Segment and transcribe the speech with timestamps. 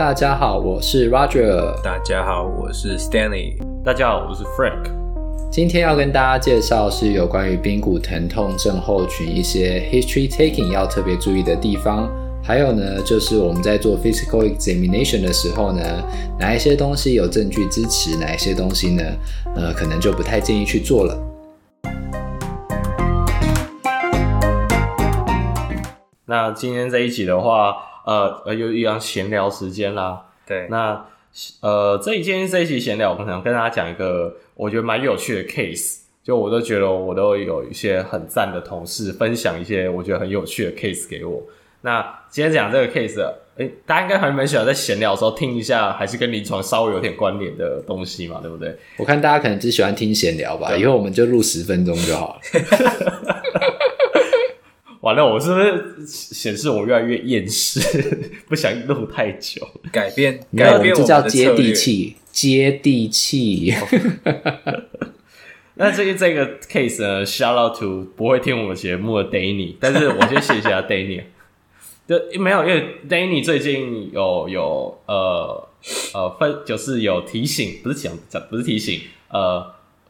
[0.00, 1.78] 大家好，我是 Roger。
[1.82, 3.58] 大家好，我是 Stanley。
[3.84, 4.90] 大家好，我是 Frank。
[5.52, 12.10] 今天要跟大家介绍是有关于髌骨疼痛症候群一些 history taking 要特别注意的地方，
[12.42, 15.82] 还有呢，就是我们在做 physical examination 的时候呢，
[16.38, 19.02] 哪一些东西有证据支持，哪一些东西呢，
[19.54, 21.14] 呃，可能就不太建议去做了。
[26.30, 27.76] 那今天这一集的话。
[28.06, 30.22] 呃呃，又一样闲聊时间啦。
[30.46, 31.04] 对，那
[31.60, 35.98] 呃，这一天这一期闲聊，我想跟大家讲一个我觉得蛮有趣的 case。
[36.24, 41.42] 就我都觉得我都有一些很赞的同事分享一些我觉得很有趣的 case 给我。
[41.82, 43.22] 那今天讲这个 case，
[43.58, 48.74] 哎、欸，大家应该还蛮喜欢在闲聊的时候听一下，还是跟临床稍微有点关联的东西嘛，对不对？
[48.96, 52.40] 我看大家可能只喜欢听闲聊吧，以后我们就录十分钟就好了。
[55.00, 57.80] 完了，我是不是显示我越来越厌世，
[58.48, 59.66] 不想录太久？
[59.90, 63.72] 改变，改变，这叫接地气，接地气。
[65.74, 71.22] 那最近这个 case 呢，shout out to 不会听我们节目的 Danny，但是我先谢谢 Danny。
[72.06, 75.68] 就没有，因为 Danny 最近有有呃
[76.12, 79.64] 呃分，就是有提醒，不是讲讲，不是提醒，呃，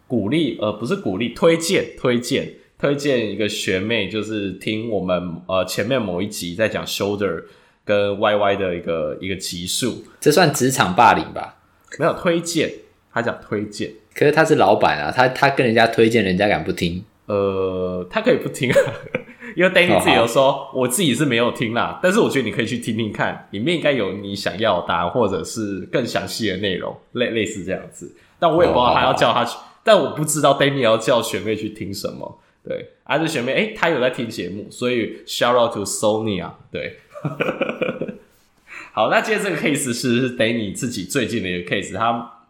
[0.09, 2.55] 鼓励，呃，不是鼓励，推荐，推荐。
[2.81, 7.45] 推荐一个学妹，就是听我们呃前面某一集在讲 shoulder
[7.85, 11.57] 跟 YY 的一个一个集数，这算职场霸凌吧？
[11.99, 12.73] 没有推荐，
[13.13, 17.05] 他讲推荐，可是他是老板啊，他他跟人家推荐，人家敢不听？
[17.27, 18.77] 呃，他可以不听啊，
[19.55, 28.17] 因为 Danny 自己有说，哦、我自己是没有听啦，但是我觉得你可以去听听看，里面应该有你想要的答案，或者是更详细的内容，类类似这样子。
[28.39, 32.39] 但我也不知道他要叫他去，哦、但我不知道 Danny 要叫学妹去听什么。
[32.63, 36.59] 对，啊，这学妹，哎，她有在听节目，所以 shout out to Sony 啊。
[36.71, 36.99] 对，
[38.93, 42.43] 好，那今天这个 case 是得你自己最近的一个 case，他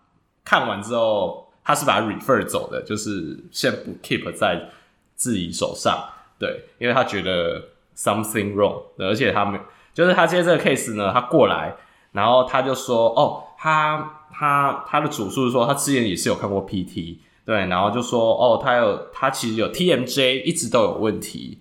[0.45, 4.71] 看完之后，他是把 refer 走的，就是先不 keep 在
[5.15, 6.09] 自己手上，
[6.41, 9.61] 对，因为他觉得 something wrong，而且他们，
[9.95, 11.77] 就是他今天这个 case 呢，他过来，
[12.11, 17.19] 然后他就说，哦，他他他的主诉是说，他之前也是有看过 PT。
[17.51, 21.59] 对，然后就说哦，他有他其实有 TMJ 一直都有问题。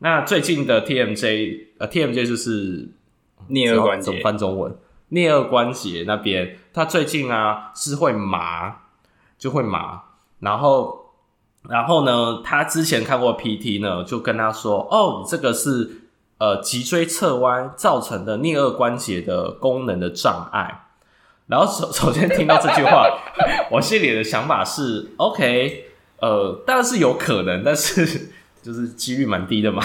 [0.00, 2.86] 那最近的 TMJ 呃 TMJ 就是
[3.48, 4.76] 颞颌关节，怎么翻中文？
[5.10, 8.82] 颞颌关节那边，他最近啊是会麻，
[9.38, 10.02] 就会麻。
[10.40, 11.06] 然后
[11.70, 16.02] 然后呢，他之前看过 PT 呢，就跟他说哦，你这个是
[16.36, 20.88] 呃脊椎侧弯造成的颞颌关节的功能的障碍。
[21.50, 23.18] 然后首首先听到这句话，
[23.72, 25.86] 我心里的想法是，OK，
[26.20, 28.28] 呃，当然是有可能，但是
[28.62, 29.82] 就是几率蛮低的嘛，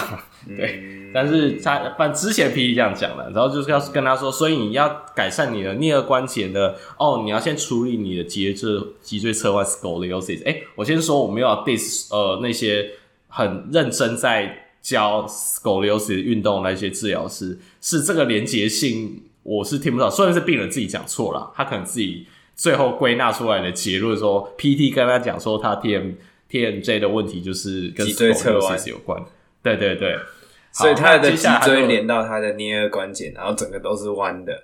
[0.56, 0.84] 对。
[0.84, 10.46] 嗯、但是他反正之前 PT 这样讲了，然后就是要跟他说，所以你要改善你的颞颌关节的，哦，你要先处理你的脊椎脊椎侧弯 scoliosis。
[10.46, 12.92] 哎，我先说我没有要 diss 呃那些
[13.28, 19.24] 很认真在教 scoliosis 运动的那些治疗师，是这个连结性。
[19.46, 22.26] 我是听不到，虽然是病人自己讲错了，他可能自己
[22.56, 26.14] 最后归纳出来的结论说，PT 跟他讲说他 T M
[26.50, 29.24] T M J 的问题就是跟脊椎侧弯有关，
[29.62, 30.18] 对对对，
[30.72, 34.64] 所以他的脊椎连到他的颞顎关节，然后整个都是弯的。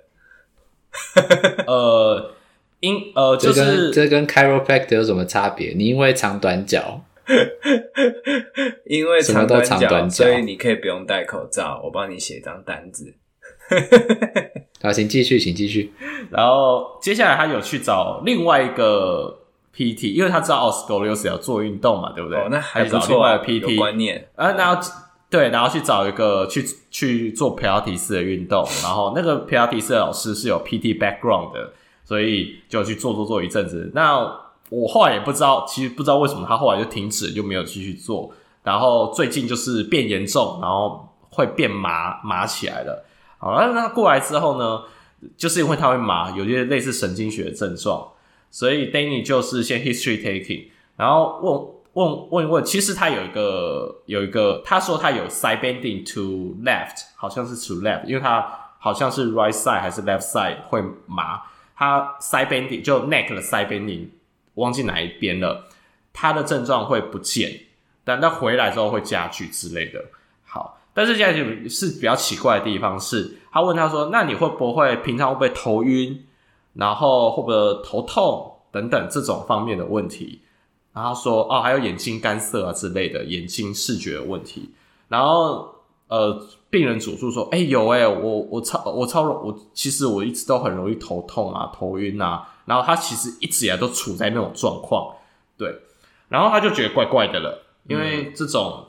[1.68, 2.34] 呃，
[2.80, 5.74] 因呃就是这跟 chiropractor 有什么差别？
[5.76, 7.04] 你因为长短脚，
[8.86, 13.14] 因为长短脚，所以你可以不用戴口罩，我帮你写张单子。
[14.82, 15.92] 好，请继续，请继续。
[16.30, 19.38] 然后接下来他有去找另外一个
[19.74, 22.38] PT，因为他知道 scoliosis 要做运动嘛，对不对？
[22.38, 24.82] 哦，那还不错，另外的 PT 观念啊，然后
[25.30, 31.72] 对，然后去找一个去去做普拉提式的运动，然后那个普拉提式的老师是有 PT background 的，
[32.04, 33.90] 所以就去做做做一阵子。
[33.94, 34.18] 那
[34.68, 38.30] 我后来也不知道，其实不知道为什么他后来就停止，就没有继续做。
[38.62, 43.04] 然后最近就是变严重，然后会变麻麻起来了。
[43.42, 44.84] 好，那他过来之后呢，
[45.36, 48.12] 就是因为他会麻，有些类似神经学的症状，
[48.52, 58.48] 所以 Danny 就是先 history taking，然后问问问一问，其实他有一个有一个，他说他有 side bending to left，好像是 to left，因为他
[58.78, 61.42] 好像是 right side 还是 left side 会麻，
[61.74, 64.06] 他 side bending 就 neck 的 side bending
[64.54, 65.64] 忘记哪一边了，
[66.12, 67.50] 他的症状会不见，
[68.04, 70.04] 但他回来之后会加剧之类的。
[70.94, 76.24] 但是现在就是比较奇怪的地方是，他问他说：“那你会不会平常会不会头晕，
[76.74, 80.40] 然后会不会头痛等等这种方面的问题？”
[80.92, 84.70] 然后他说：“哦，还有眼睛干涩啊之类的眼睛视觉的问题。”
[85.08, 85.68] 然后
[86.08, 95.16] 呃，病人主诉说，哎、有哎、我我超我超我其实我一直都很容易头痛啊，头晕啊，然后他其实一直以来都处在那种状况，
[95.56, 95.74] 对，
[96.28, 98.88] 然后他就觉得怪怪的了，因为这种，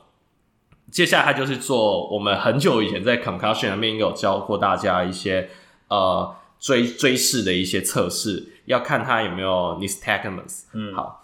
[0.94, 5.50] 接下来他就是做我们很久以前在 concussion 里面有教过大家一些
[5.88, 11.22] 呃追追视的一些测试，要看他有没有 nystagmus，嗯，好。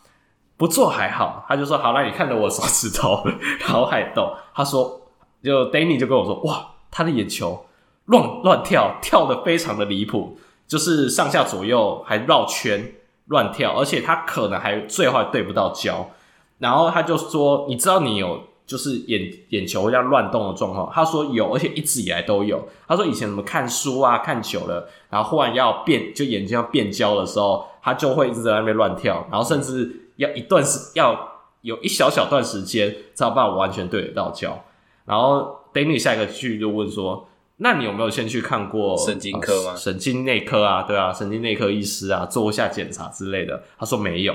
[0.57, 3.23] 不做还好，他就说好，那你看着我手指头，
[3.61, 4.35] 然后还动。
[4.53, 5.01] 他说，
[5.43, 7.65] 就 Danny 就跟我说，哇，他的眼球
[8.07, 10.37] 乱乱跳，跳的非常的离谱，
[10.67, 12.93] 就是上下左右还绕圈
[13.29, 16.11] 乱跳，而且他可能还最后还对不到焦。
[16.59, 20.89] 然后他就说，你知道你有就是眼眼球会这样乱动的状况？
[20.95, 22.69] 他说有，而且一直以来都有。
[22.87, 29.97] 他说以前什么看书啊看久了，然后忽然要变，就眼睛要变焦的时候，他就会一直在那边乱跳，然后甚至。
[30.21, 34.63] 要一段时，要有一小小段时间才有办法完全对得到焦。
[35.07, 37.27] 然后 Danny 下一个句就问说
[37.57, 39.71] ：“那你有没有先去看过神经科吗？
[39.71, 44.35] 啊、神经内科啊，对啊，神经内科医师啊，做一下检查之类的。”他说没有。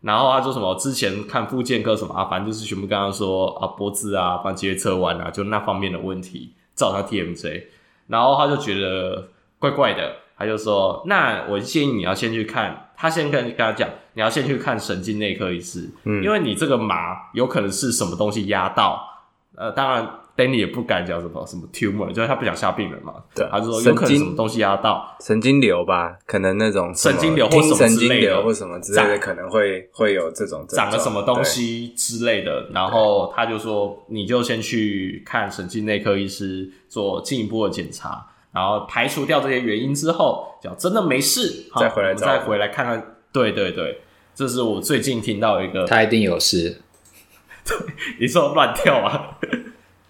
[0.00, 0.74] 然后他说什么？
[0.76, 7.64] 之前看复健科什么啊，反正就是全部跟他说啊，脖子啊，反正脊椎侧弯啊，就那方面的问题，照他 TMJ。
[8.06, 9.28] 然后他就觉得
[9.58, 19.00] 怪怪的，他就说：“那我建议你要先去看。”他先跟跟他讲，你要先去看神经内科医师，嗯，因为你这个麻有可能是什么东西压到，
[19.54, 38.24] 呃，当然 Danny 也不敢讲什么什么 tumor，就是他不想吓病人嘛，对，他就说有可能什么东西压到神经瘤吧，可能那种神经瘤或什么神经瘤或什么之类的，可能会会有这种长了什么东西之类的，然后他就说你就先去看神经内科医师做进一步的检查。
[38.50, 43.16] 然后排除掉这些原因之后，讲真的没事，再回来再回来看看。
[43.30, 44.00] 对对对，
[44.34, 46.80] 这是我最近听到一个，他一定有事。
[47.62, 47.76] 对，
[48.18, 49.38] 你说乱跳啊？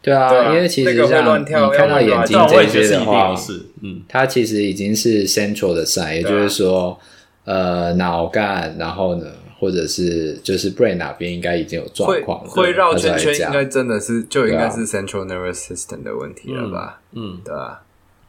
[0.08, 3.34] 对啊，对啊，因为其实像你看到眼睛这些的话，
[3.82, 6.98] 嗯，它其实已经是 central 的 sign，也就是说，
[7.44, 9.26] 呃，脑干，然后呢，
[9.58, 17.00] 或者是就是 brain 哪边应该已经有状况，会绕圈圈，应该真的是就应该是 central nervous system 的问题了吧？
[17.12, 17.80] 嗯，对啊。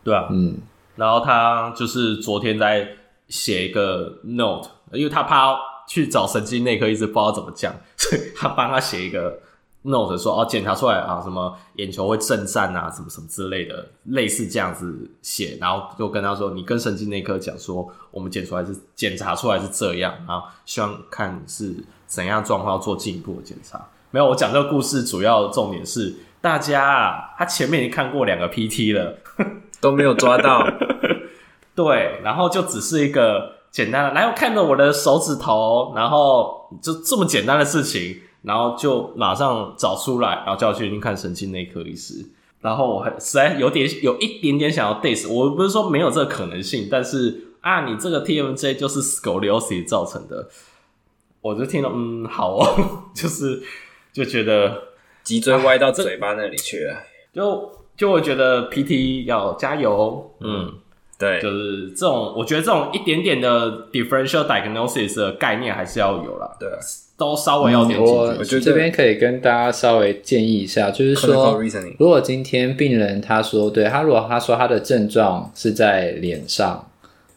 [0.02, 0.56] 对啊，嗯，
[0.96, 2.88] 然后他就是昨天在
[3.28, 5.56] 写一个 note，因为他怕
[5.88, 9.38] 去找神经内科医师，不知道怎么讲，所以他帮他写一个
[9.84, 21.76] note，说哦，检查出来啊，什么眼球会震颤啊，什么什么之类的，类似这样子写，然后就跟他说，你跟神经内科讲说，我们检出来是检查出来是这样，然后希望看是
[22.08, 23.80] 怎样状况要做进一步的检查。
[24.12, 29.18] 没有，我讲这个故事主要重点是大家啊，他前面已经看过两个 PT 了。
[29.82, 30.62] 都没有抓到，
[31.74, 42.26] 对，然后就只是一个简单的，来，我看着我的手指头，然后就这么简单的事情，然后就马上找出来，然后叫我去看神经内科医师。
[42.62, 50.50] 然后我还实在有点有一点点想要 diss，我不是说没有这个可能性，但是啊，你这个 TMJ 就是 scoliosis 造成的，
[51.42, 53.62] 我就听了嗯，好哦， 就是
[54.12, 54.84] 就觉得
[55.24, 56.98] 脊椎歪到嘴巴那里去了，
[57.34, 57.78] 就。
[58.00, 60.74] 就会觉得 PT 要加油，嗯，
[61.18, 66.70] 对，就是这种，我觉得这种一点点的 differential diagnosis 的概念还是要有啦，对，
[67.20, 68.08] 都稍微要点进。
[68.08, 71.62] 我这边可以跟大家稍微建议一下，就是说，
[72.00, 76.90] 如果今天病人他说，对，他如果他说他的症状是在脸上，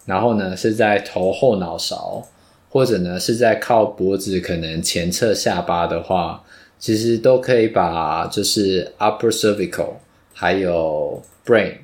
[0.06, 2.26] 然后呢是在头后脑勺，
[2.70, 6.42] 或者呢是在靠脖子可能前侧下巴的话，
[6.78, 9.94] 其实都可以把就是 upper cervical。
[10.34, 11.74] 还有 brain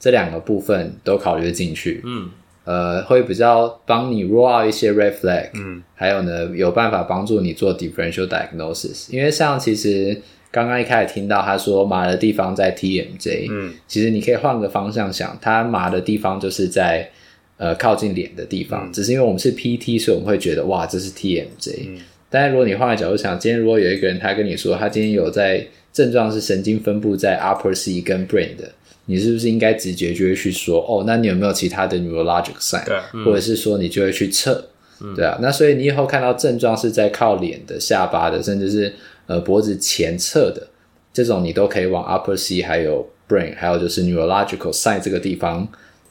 [0.00, 2.30] 这两个部分都考虑进去，嗯，
[2.68, 9.10] 呃，会比较帮你 roll out 一些 red flag，嗯，还有呢，有办法帮助你做 differential diagnosis。
[9.10, 10.20] 因为像其实
[10.50, 17.08] 刚刚一开始听到他说麻的地方在 TMJ，嗯，其实你可以换个方向想，他麻的地方就是在
[17.56, 21.86] 呃靠近脸的地方，嗯，只是因为我们是 PT，所以我们会觉得哇，这是 TMJ。
[21.88, 21.98] 嗯，
[22.28, 28.70] 但是如果你换个角度想，今天如果有一个人他跟你说他今天有在症状是神经分布在 upper C 跟 brain 的，
[29.10, 31.04] 你是不是应该直觉就会去说哦？
[31.06, 32.84] 那你有没有其他的 neurologic sign？
[32.84, 34.68] 对，嗯、或者是说你就会去测，
[35.00, 35.38] 嗯、对啊。
[35.40, 38.94] 那所以你以后看到症状是在靠脸的、下巴的，甚至是
[39.26, 40.68] 呃脖子前侧的
[41.10, 45.66] 这种，你都可以往 upper C 还有 brain，还有就是 neurological sign 这个地方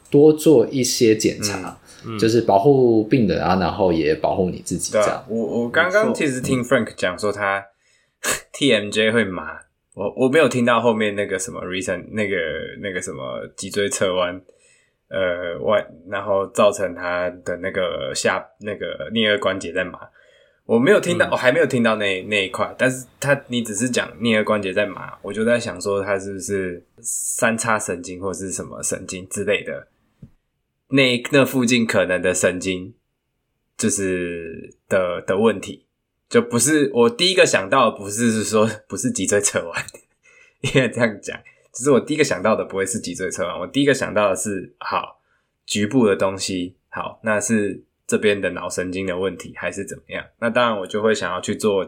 [0.10, 4.92] 多做一些检查，嗯嗯、就是保护病人啊，然后也保护你自己。
[4.92, 7.64] 这样，啊、我我刚刚其实听 Frank 讲说他
[8.58, 9.67] TMJ 会麻。
[9.98, 12.36] 我我没有听到后面那个什么 reason 那个
[12.80, 14.40] 那个什么脊椎侧弯，
[15.10, 19.98] 呃，弯，然后造成他的那个下那个颞颌关节在麻。
[20.68, 22.76] 我没有听到，我、嗯哦、还没有听到那那一块。
[22.78, 29.88] 但是他你只是讲颞颌关节在麻，我就在想说他是不是三叉神经或是什么神经之类的，
[30.90, 32.94] 那那附近可能的神经
[33.76, 35.87] 就是的的问题，
[36.30, 39.86] 就不是我第一个想到的，不是是说不是脊椎侧弯，
[40.62, 41.40] 应该这样讲，
[41.74, 45.22] 只是我第一个想到的不会是脊椎侧弯，我第一个想到的是好
[45.66, 47.84] 局部的东西，好，那是。
[48.10, 50.26] 这边的脑神经的问题还是怎么样？
[50.40, 51.86] 那当然，我就会想要去做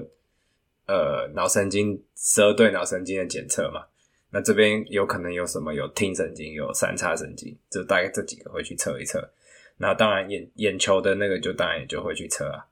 [0.86, 3.86] 呃脑神经十二对脑神经的检测嘛。
[4.30, 5.74] 那这边有可能有什么？
[5.74, 9.32] 有听神经，有三叉神经，就大概这几个会去测一测。
[9.78, 12.66] 那当然眼眼球的那个就当然也就会去测啊。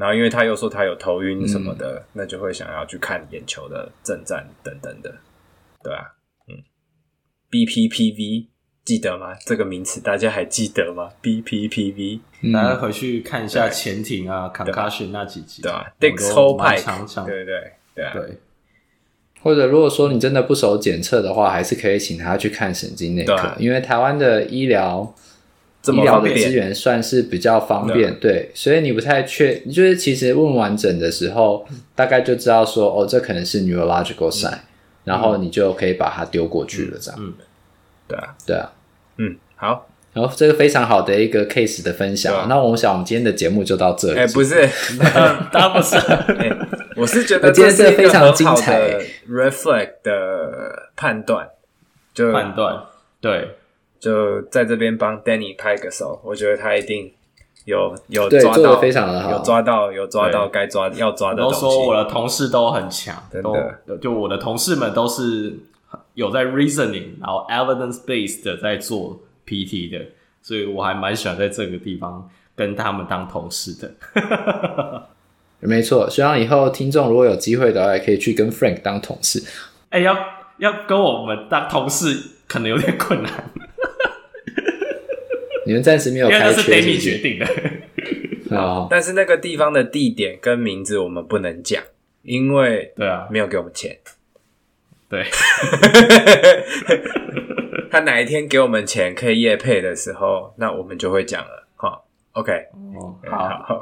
[0.00, 5.14] 然后因为他又说他有头晕什么的，嗯、那就会想要去看眼球的震颤等等的，
[5.84, 6.06] 对啊，
[6.48, 6.56] 嗯
[7.50, 8.46] ，BPPV。
[8.82, 9.36] 记得吗？
[9.46, 18.12] 这个名词大家还记得吗？BPPV，大家回去看一下潜艇啊，concussion 那几集，对吧？Dix Hallpike，对对对对啊。
[18.14, 18.38] 对，
[19.42, 25.14] 或者如果说你真的不熟检测的话，还是可以请他去看神经内科，因为台湾的医疗
[25.84, 34.58] 医疗的资源算是比较方便，对，所以你不太确，就是其实问完整的时候，大概就知道说，哦，这可能是 neurological sign，
[35.04, 37.20] 然后你就可以把它丢过去了，这样。
[37.20, 37.34] 嗯，
[38.06, 38.70] 对啊，对啊。
[39.16, 42.46] 嗯，好，然后这个非常好的一个 case 的分享。
[42.48, 44.18] 那我想，我们今天的节目就到这里。
[44.18, 44.68] 哎，不是，
[45.52, 45.96] 当然不是。
[46.96, 51.48] 我是觉得这是一个很好的 reflect 的判断，
[52.12, 52.82] 就判断，
[53.22, 53.56] 对，
[54.00, 56.20] 就在这边帮 Danny 拍个手。
[56.24, 57.12] 我觉得他一定
[57.66, 61.60] 有有抓到，非常的好，有抓到，有抓到该抓要抓的东西。
[61.60, 65.56] 都说我的同事都很强，真的，就我的同事们都是。
[66.14, 70.04] 有在 reasoning，然后 evidence based 的在做 PT 的，
[70.42, 75.06] 所以我还蛮喜欢在这个地方跟他们当同事的。
[75.60, 79.42] 没错，希望以后听众如果有机会的话，也可以去跟 Frank 当同事。
[79.88, 80.16] 哎、欸，要
[80.58, 83.32] 要跟我们当同事，可能有点困难。
[85.70, 87.46] 你们暂时没有开缺，因为那是？Danny 决定的。
[88.58, 91.80] 哦，但是那个地方的地点跟名字我们不能讲，
[92.22, 93.96] 因为对啊，没有给我们钱。
[95.08, 95.22] 对，
[97.88, 101.68] 他哪一天给我们钱可以夜配的时候，那我们就会讲了。
[101.76, 102.00] 哈。
[102.32, 102.52] OK，
[103.30, 103.48] 好。
[103.62, 103.80] 好，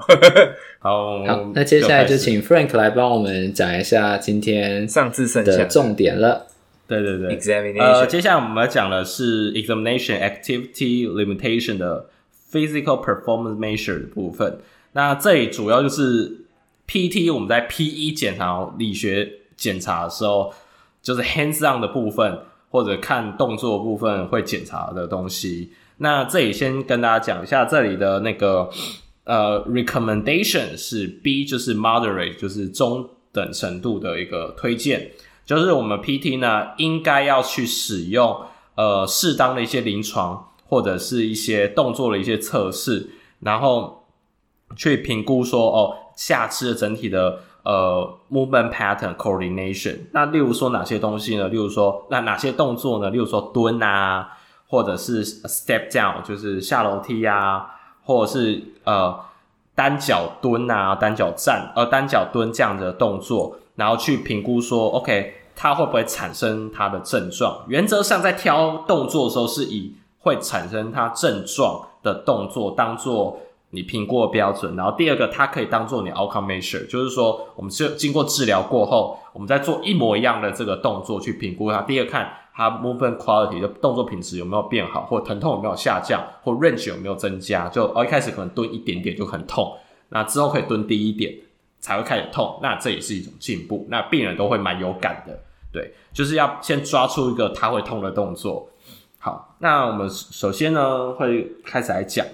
[1.25, 6.48] 好，那接下来就请 Frank 来帮我们讲一下今天上次剩下的重点了。
[6.89, 7.81] 对对对，examination。
[7.81, 12.09] 呃，接下来我们要讲的是 examination activity limitation 的
[12.51, 14.59] physical performance measure 的部分。
[14.95, 16.45] 那这里主要就是
[16.89, 20.53] PT，我们在 PE 检查理学检查的时候。
[21.01, 22.41] 就是 hands on 的部分，
[22.71, 25.73] 或者看动作部分会检查的东西。
[25.99, 28.69] 那这里先跟大家讲一下，这里的那个
[29.25, 35.13] 呃 recommendation 是 B，就是 moderate，就是中等程度的一个推荐。
[35.49, 38.43] 就是我们 PT 呢，应该要去使用
[38.77, 44.05] 呃适当的一些临床或者是一些动作的一些测试，然后
[44.77, 47.41] 去评估说哦下肢的整体的。
[47.65, 49.99] 呃，movement pattern coordination。
[50.13, 51.49] 那例如说哪些东西呢？
[51.49, 53.11] 例如说那哪些动作呢？
[53.11, 54.27] 例如说蹲啊，
[54.69, 57.67] 或者是 step down，就是下楼梯啊，
[58.05, 59.15] 或者是呃
[59.75, 67.65] 单脚蹲啊、单脚站、呃单脚蹲这样的动作，然后去评估说，OK，它会不会产生它的症状？
[67.69, 73.39] 原则上在挑动作的时候，是以会产生它症状的动作当做。
[73.71, 81.83] 你评估的标准，然后第二个，它可以当做你 outcome measure，就是说，我们是经过治疗过后，我们再做一模一样的这个动作去评估它。
[81.83, 87.69] 第二，看它 movement quality 的动作品质有没有变好，或疼痛有没有下降，或 range 有没有增加。
[87.69, 89.77] 就哦，一开始可能蹲一点点就很痛，
[90.09, 91.31] 那之后可以蹲低一点
[91.81, 93.87] 才会开始痛，那这也是一种进步。
[93.89, 95.39] 那病人都会蛮有感的，
[95.73, 98.69] 对，就是要先抓出一个他会痛的动作。
[99.19, 102.25] 好，那我们首先呢会开始来讲。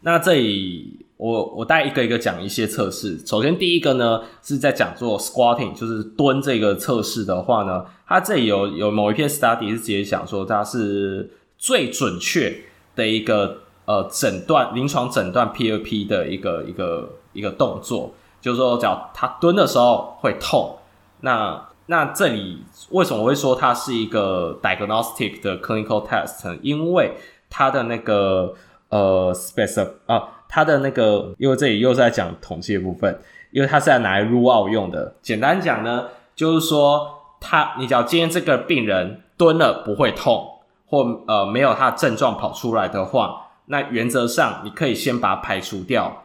[0.00, 3.18] 那这里我我带一个一个讲一些测试。
[3.26, 12.54] 首先第一个呢是在讲做 squatting，就是蹲这个测试的话呢，它这里有有某一篇 study 是直接讲说它是最准确
[12.94, 18.12] 的一个呃诊断临床诊断 PRP 的一个一个一个动作，
[18.44, 20.76] 就是说只要他蹲的时候会痛。
[21.20, 26.58] 那那这里为什么我会说它是一个 diagnostic 的 clinical test？
[26.62, 27.12] 因为
[27.48, 28.54] 它的那个。
[28.90, 33.18] 呃 specif 啊，它的那个，因为这里又是在讲统计的部分，
[33.50, 35.12] 因为它是在拿来 rule out 用的。
[35.20, 36.04] 简单讲呢，
[36.36, 37.08] 就是说，
[37.40, 40.48] 他，你只要今天这个病人蹲了不会痛，
[40.86, 46.23] 或呃没有他的症状跑出来的话，那原则上你可以先把它排除掉，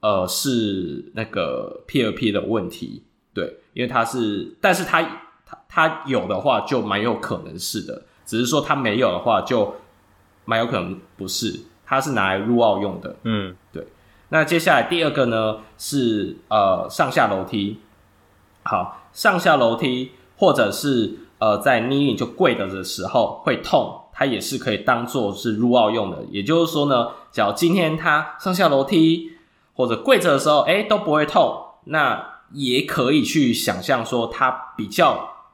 [0.00, 3.02] 呃是那个 P 二 P 的问题，
[3.34, 5.02] 对，因为它是，但是它
[5.44, 9.74] 它它有的话就蛮有可能是的，只是说它没有的话就
[10.44, 13.86] 蛮有可能不是，它是拿来入奥用的，嗯，对。
[14.30, 17.78] 那接下来第二个呢是呃上下楼梯，
[18.62, 26.22] 好，上下楼梯或者是呃在 kneeling 就跪着的时候会痛，它也是可以当做是入奥用的。
[26.30, 29.32] 也就是说呢，假如今天他上下楼梯
[29.78, 35.46] 或者跪着的时候，哎都不会痛，那也可以去想象说它比较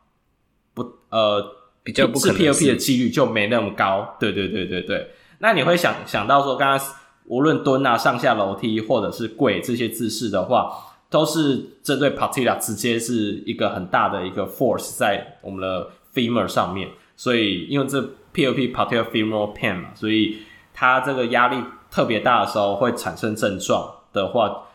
[0.75, 1.55] 不呃
[1.85, 4.17] 比较不是 POP 的几率就没那么高。
[4.19, 6.87] 对对对对对，那你会想想到说刚刚。
[7.27, 10.71] 无论蹲啊、上下楼梯，或者是跪这些姿势的话，
[11.09, 16.91] 都是针对 patella 直接是一个很大的一个 force 在我们的 femur 上面。
[17.17, 17.99] 所以，因为这
[18.35, 20.37] POP patella femoral pain 嘛，所以
[20.75, 21.57] 它这个压力
[21.91, 24.69] 特别大的时候会产生症状的话，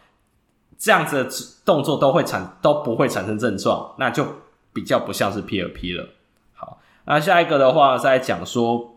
[0.78, 1.30] 这样子的
[1.66, 4.24] 动作都会产都不会产生症状，那就
[4.72, 6.10] 比较不像是 P 二 P 了。
[6.54, 8.96] 好，那下一个的话再讲说，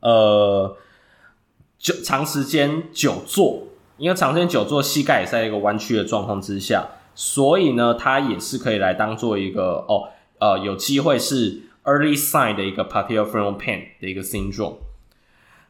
[0.00, 0.76] 呃。
[1.80, 3.62] 久长时间久坐，
[3.98, 10.08] 因为长时间久坐，膝盖也在一个弯曲的状况之下，所以呢，它也是可以来当做一个哦，
[10.40, 14.78] 呃，有机会是 early sign 的一个 patellofemoral pain 的一个 syndrome。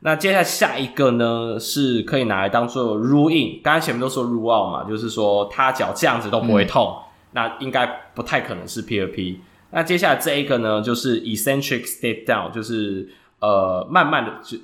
[0.00, 7.02] 那接下来下一个呢，是可以拿来当做 rule in，刚才前面都说 rule out 嘛，就是说他脚这样子都不会痛，嗯、
[7.33, 9.40] 那应该不太可能是 P 二 P。
[9.71, 13.09] 那接下来这一个呢，就是 eccentric step down，就是
[13.40, 14.59] 呃，慢慢的就。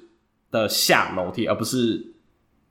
[0.51, 2.01] 的下楼梯，而不是，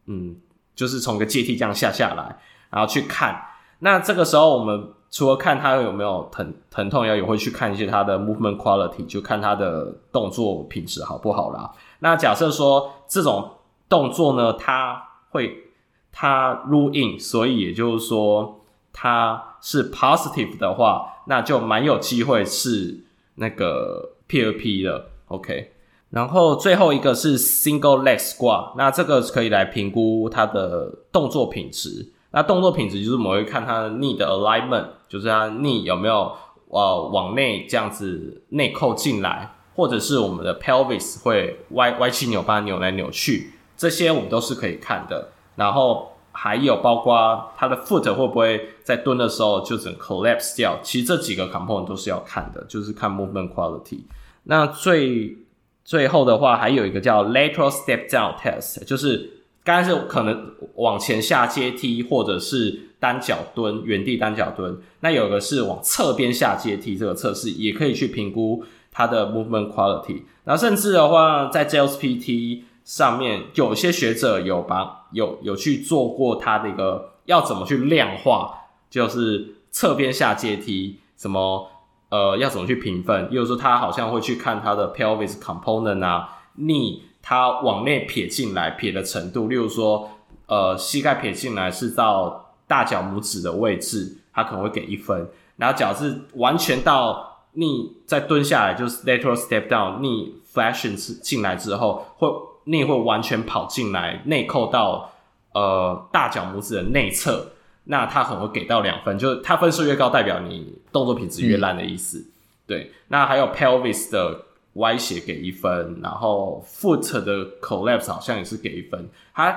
[0.06, 0.38] 嗯，
[0.74, 2.38] 就是从一个阶梯这样下下来，
[2.70, 3.38] 然后去看。
[3.80, 11.70] 那这个时候，我们除了看他有没有疼疼痛，要也会去看一些他的 movement quality，就看他的动作品质好不好啦。
[12.04, 13.50] 那假设说这种
[13.88, 15.72] 动作呢，它会
[16.12, 18.60] 它 rule in，所以也就是说
[18.92, 23.06] 它是 positive 的话，那就蛮有机会是
[23.36, 25.06] 那个 PFP 的。
[25.28, 25.72] OK。
[26.10, 32.12] 然后最后一个是 single leg 坠挂那这个可以来评估它的动作品质。
[32.32, 36.32] 那动作品质就是我们会看它的 knee 的 alignment，就是它 knee 有没有
[36.68, 45.30] 呃往内这样子内扣进来，或者是我们的 pelvis 会歪歪七扭八扭来扭去，这些我们都是可以看的。
[45.56, 54.00] 然后还有包括它的 foot 会不会在蹲的时候就整 collapse 掉，其实这几个 component 都是要看的，就是看 movement quality。
[54.44, 55.38] 那最
[55.86, 59.30] 最后的话，还有一个叫 lateral step down test，就是
[59.64, 64.78] 刚才是可能往前下阶梯，或者是单脚蹲、原地单脚蹲。
[65.02, 70.22] 那有一个是往侧边下阶梯，这个测试也可以去评估它的 movement quality。
[70.46, 78.54] 然后甚至的话，在 JLPT 上面，有些学者有把有有去做过它的一个要怎么去量化，
[78.90, 81.68] 就是侧边下阶梯什么。
[82.10, 83.28] 呃，要怎么去评分？
[83.32, 86.30] 例如说，他好像会去看他的 pelvis component 啊
[86.60, 89.48] ，knee 他往内撇进来撇的程度。
[89.48, 90.08] 例如说，
[90.46, 95.28] 呃，膝盖撇进来是到大脚拇指的位置，他可能会给一分。
[95.56, 102.28] 然后脚是完全到你再蹲下来，就是 lateral step down，你 flexion 进来之后，会
[102.66, 105.12] knee 会完全跑进来，内扣到
[105.54, 107.50] 呃大脚拇指的内侧。
[107.86, 112.18] 那他可能会给到两分，就是他分数越高，代表你动作品质越烂的意思。
[112.18, 112.32] 嗯、
[112.66, 114.42] 对，那还有 pelvis 的
[114.76, 119.52] 歪斜给一分，然后 foot 的 collapse 好像也是给一分，他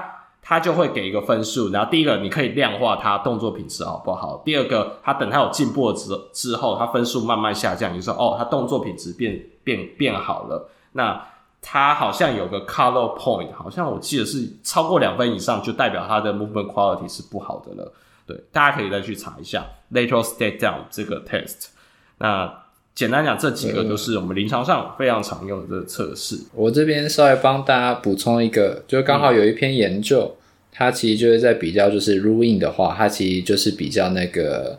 [0.48, 1.70] 他就会给一个分数。
[1.70, 11.20] 然后第一个你可以量化他动作品质好不好，第二个他等他有进步之之后，他分数慢慢下降，你说哦，他动作品质变变变好了，那
[11.60, 17.92] 他好像有个 color point，好像我记得是超过两分以上，就代表他的 movement quality 是不好的了。
[18.24, 21.70] 对，大家可以再去查一下 lateral step down 这个 test。
[22.18, 22.65] 那
[22.96, 26.34] 简单讲，这几个就是我们临床上非常常用的这个测试。
[26.54, 30.36] 我这边稍微帮大家补充一个，就刚好有一篇研究，嗯、
[30.72, 34.78] 它其实就是在比较，就是 rule in 的话，它其实就是比较那个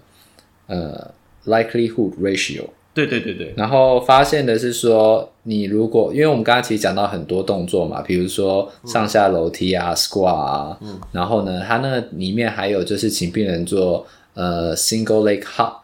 [0.66, 1.12] 呃
[1.46, 2.64] likelihood ratio。
[2.96, 15.82] 对对对对，然后发现的是说，你如果因为我们刚刚其实讲到很多动作嘛，比如说上下楼梯啊、嗯、squat 啊，嗯，然后呢，它那个里面还有就是请病人做呃 single leg hop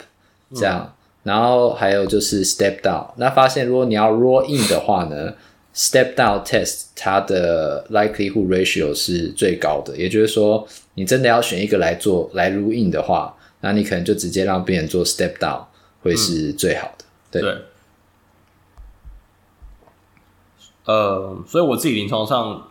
[0.56, 3.08] 这样，嗯、然后还有就是 step down。
[3.18, 5.34] 那发现如果你要 roll in 的话呢
[5.74, 15.64] ，step down test 它的 likelihood ratio 是最高的，也就是说，你真的要选一个来做来 roll in 的话，那你可能就直接让病人做 step down
[16.02, 17.06] 会是最好的。
[17.06, 17.58] 嗯对，对，
[20.86, 22.68] 呃，所以我自己临床上，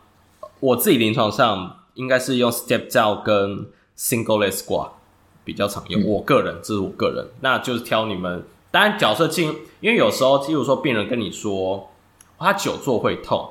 [0.60, 3.66] 我自己临床上应该是用 step down 跟
[3.98, 4.90] single leg squat
[5.44, 6.02] 比较常用。
[6.02, 8.44] 嗯、我个人，这是我个人，那就是挑你们。
[8.70, 11.90] 当然，角色进，因为有时候，例如说病人跟你说
[12.38, 13.50] 他久坐会痛，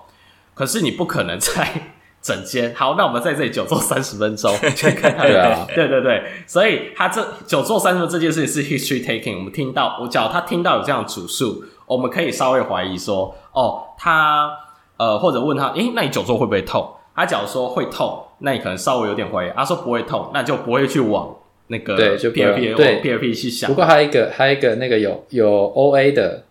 [0.54, 2.74] 可是你不可能在整间。
[2.78, 4.52] 好，那我们在这里久坐三十分钟。
[4.62, 9.38] 对啊，对对对，所以他这久坐三十分钟这件事情是 history taking。
[9.38, 14.50] 我们听到，我假如他听到有这样的主诉，我们可以稍微怀疑说，哦，他
[14.98, 16.92] 呃，或者问他，诶，那你久坐会不会痛？
[17.16, 19.52] 他假如说会痛，那你可能稍微有点怀疑。
[19.56, 21.28] 他说不会痛，那就不会去往
[21.72, 23.70] 那个对，就 PRP 对 PRP 去想。
[23.70, 26.44] 不过还有一个，还有一个那个有有 OA 的，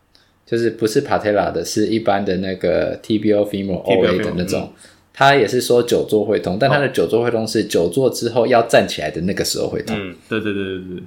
[0.47, 4.73] 就是不是 Patella 的，是一般的那个 TBO Femoral OA 的那种，
[5.13, 9.95] 他也是说久坐会痛，但他的久坐会痛是久坐之后要站起来的那个时候会痛。
[9.97, 11.03] 嗯，对对对对对。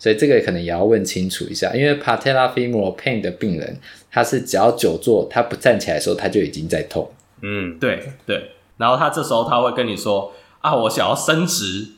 [0.00, 3.76] 所以这个可能也要问清楚一下，因为 Patella Femoral Pain 的病人，
[4.10, 7.10] 他是只要久坐，他不站起来的时候，他就已经在痛。
[7.42, 8.50] 嗯，对对。
[8.76, 11.88] 然后他这时候他会跟你说啊，我想要伸直，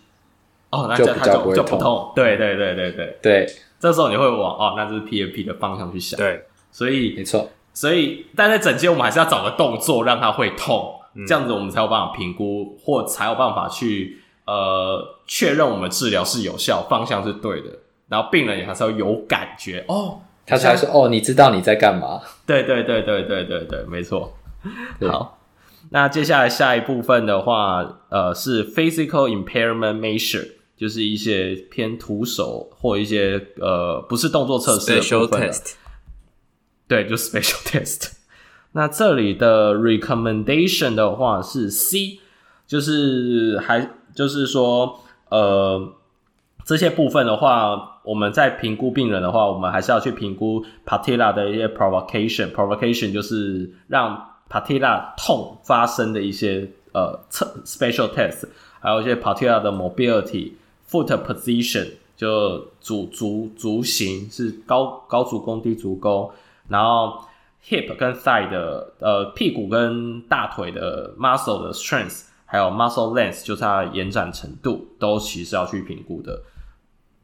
[0.71, 2.13] 哦，那这样他就不就不痛。
[2.15, 3.47] 对对对对对对，
[3.79, 6.19] 这时候你会往哦，那就是 PFP 的方向去想。
[6.19, 7.49] 对，所以没错。
[7.73, 17.69] 所以但在整间我们还是要找个动作让它会痛，嗯、这样子我们才有办法评估，或才有办法去呃确认我们治疗是有效，方向是对的。
[18.09, 22.21] 然后病人也还是要有感觉哦，他才说哦，你知道你在干嘛？
[22.45, 24.37] 对对对对对对对，没错。
[25.09, 25.39] 好。
[25.93, 30.49] 那接下来下一部分的话，呃，是 physical impairment measure，
[30.81, 35.51] 就是一些偏徒手或一些呃不是动作测试的部分
[36.89, 38.13] 对，就 special test。
[38.73, 42.21] 那这里的 recommendation 的话是 C，
[42.67, 45.93] 就是还就是说，呃，
[46.65, 52.53] 这些部分的话，我们在评估病人的话，我们还是要去评估 patella 的一些 provocation。
[52.53, 58.49] provocation 就是让 patella 痛发生的一些呃测 special test，
[58.81, 60.53] 还有一些 patella 的 mobility、
[60.91, 66.31] foot position 就足足足型是高高足弓低足弓，
[66.69, 67.19] 然后
[67.67, 76.43] hip 跟 thigh 的呃屁股跟大腿的 muscle 的 strength，还有 muscle length 就是它的延展程度，都其实要去评估的。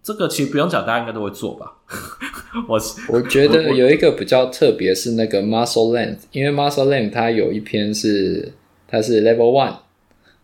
[0.03, 1.75] 这个其实不用讲，大家应该都会做吧。
[2.69, 8.53] 我我觉得有一个比较特别是那个 muscle length，因为 muscle length 它有一篇是
[8.87, 9.75] 它是 level one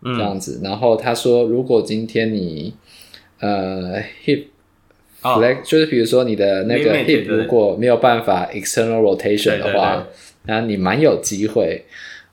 [0.02, 2.74] 这样子，嗯、然后他说如果今天你
[3.42, 4.44] 呃 hip
[5.20, 10.06] flex、哦、就是比如说你的那个 hip 如果没有办法 external rotation 的话，
[10.46, 11.84] 那你蛮有机会。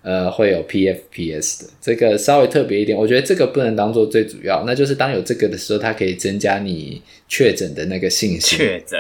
[0.02, 8.58] 呃，会有 PFPS 的，这个稍微特别一点，我觉得这个不能当做最主要，那就是当有这个的时候，它可以增加你确诊的那个信心。
[8.58, 8.98] 确诊，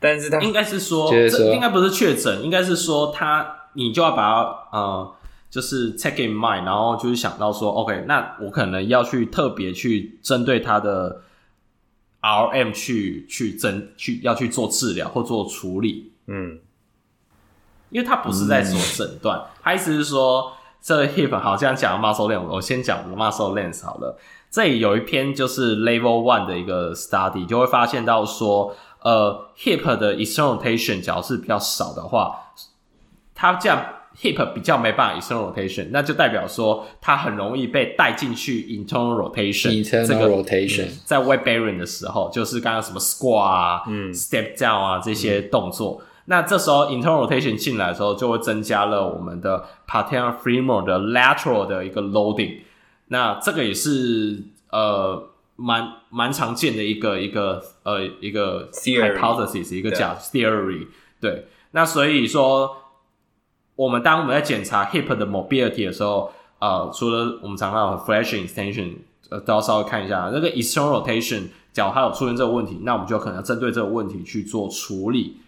[0.00, 5.12] 但是它应该是说，就是说这应该不是确诊，应该是说它，你就要把它呃，
[5.48, 11.22] 就是 take in mind，然后就是想到说，OK，那我可能要去特别去针对他的
[12.20, 16.60] RM 去去诊去要去做治疗或做处理，嗯。
[17.88, 20.52] 因为他不是在做诊断，嗯、他意思是说，
[20.82, 24.18] 这个 hip 好像讲 muscle length，我先讲 muscle length 好了。
[24.50, 32.36] 这里有一篇就是 level one 的一个 study，就会发现到说，呃，hip 的 external rotation 只要是比较少的话，
[33.34, 33.80] 它这样
[34.20, 39.84] hip 比较没办法 external rotation，那就代表说它很容易被带进去 internal rotation。
[39.84, 46.00] internal rotation、嗯、在 weight bearing 的时候，就是刚刚什么 squat 啊、嗯、step down 啊这些动作。
[46.00, 52.62] 嗯那这时候 internal rotation 进来的时候，就会增加了我们的 patella femur 的 lateral 的一个 loading。
[53.06, 59.76] 那这个也是呃蛮蛮常见的一个一个呃一个 hypothesis.
[59.76, 60.88] 一个假 theory。
[61.20, 62.76] 对，那所以说
[63.76, 68.96] 我们当我们在检查 hip 的 mobility 的时候，呃，除了我们常常的 flexion extension，
[69.30, 75.40] 呃，都要稍微看一下那个 external rotation，假如它有出现这个问题，那我们就可能要针对这个问题去做处理。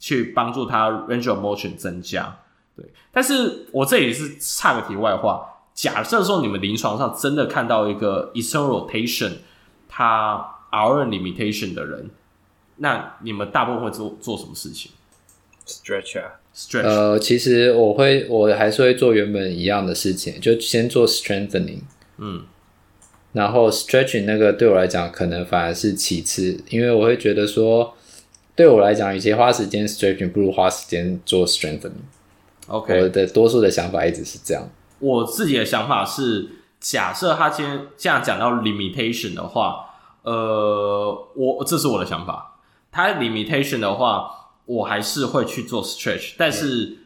[0.00, 2.38] 去帮助他 range of motion 增加，
[2.76, 2.86] 对。
[3.10, 5.44] 但是我这里是插个题外话，
[5.74, 9.38] 假设说你们临床上真的看到一个 external rotation，
[9.88, 12.08] 他 RM limitation 的人，
[12.76, 14.92] 那你们大部分会做做什么事情
[15.66, 16.38] ？Stretch 啊。
[16.82, 21.82] 呃，其实我会，我还是会做原本一样的事情，就先做 strengthening，
[22.18, 22.42] 嗯，
[23.32, 27.94] 然后 stretching 那个对我来讲可能反而是其次，因为我会觉得说。
[28.56, 31.92] 对我来讲，与其花时间 stretching，不如花时间做 strengthening。
[32.66, 34.68] OK，我的多数的想法一直是这样。
[34.98, 36.48] 我自己的想法是，
[36.80, 39.90] 假设他今天这样讲到 limitation 的话，
[40.22, 42.58] 呃，我这是我的想法。
[42.90, 44.37] 他 limitation 的话，
[44.68, 46.98] 我还是会去做 stretch，但是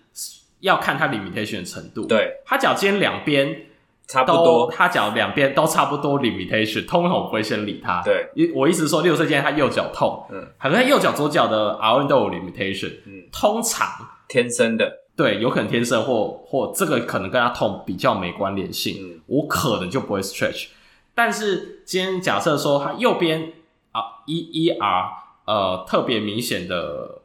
[0.61, 2.05] 要看他 limitation 的程度。
[2.07, 3.67] 对，他脚尖两边
[4.09, 8.03] 差不多，他脚两边都差不多 limitation，通常我不会先理他。
[8.03, 13.89] 对，我意思说，六岁今天他右脚痛，嗯，可能右脚左脚的 RN 都有 limitation，嗯，通常
[14.29, 20.67] 天生的，对，有可能天生或或这个可能跟他痛比较没关联性，嗯，我可能就不会 stretch。
[21.15, 23.53] 但是今天假设说他右边
[23.93, 25.11] 啊 E E R
[25.47, 27.22] 呃特别明显的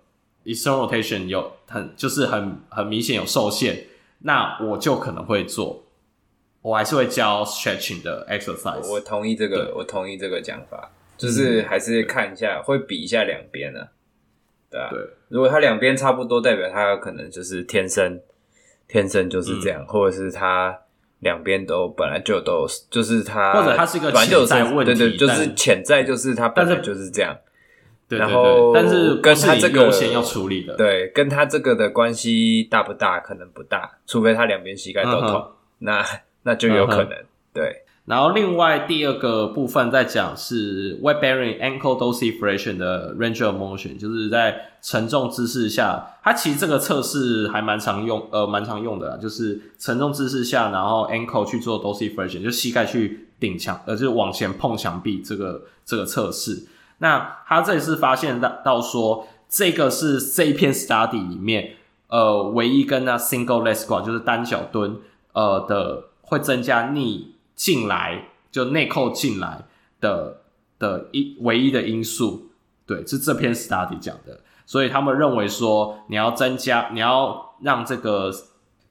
[0.47, 3.83] external rotation 有很就是很很明显有受限，
[4.19, 5.83] 那我就可能会做。
[6.61, 8.89] 我还是会教 stretching 的 exercise。
[8.89, 13.79] 我同意这个，我同意这个讲法，就是还是看一下，会比一下两边呢。
[14.69, 14.99] 对啊，对。
[15.29, 18.19] 如果他两边差不多，代表他有可能就是天生，
[18.87, 20.77] 天生就是这样，或者是他
[21.19, 27.37] 两边都本来就都，就是他，或者他是一个潜在问题，对对，就是潜在就是他本来就是这样。
[28.09, 33.19] 对，然后，但是跟他这个优先要处理的，对，跟他这个的关系大不大？
[33.19, 36.05] 可能不大，除非他两边膝盖都痛， 那。
[36.43, 56.65] 那就有可能、嗯、对，然后另外第二个部分在讲是 weight bearing ankle dorsiflexion 的 range of motion，就是在承重姿势下，它其实这个测试还蛮常用，呃，蛮常用的啦，就是承重姿势下，然后 ankle 去做 dorsiflexion，就膝盖去顶墙，呃，就是往前碰墙壁这个这个测试。
[56.99, 61.75] 那他这里是发现到到说，这个是这一篇 study 里面，
[62.07, 64.97] 呃，唯一跟那 single leg squat 就是单脚蹲，
[65.33, 66.03] 呃的。
[66.29, 69.63] 会增加逆进来，就内扣进来
[70.01, 70.41] 的
[70.77, 72.49] 的一唯一的因素，
[72.85, 74.41] 对，是这篇 study 讲的。
[74.65, 78.29] 所以他们认为说，你要增加，你要让这个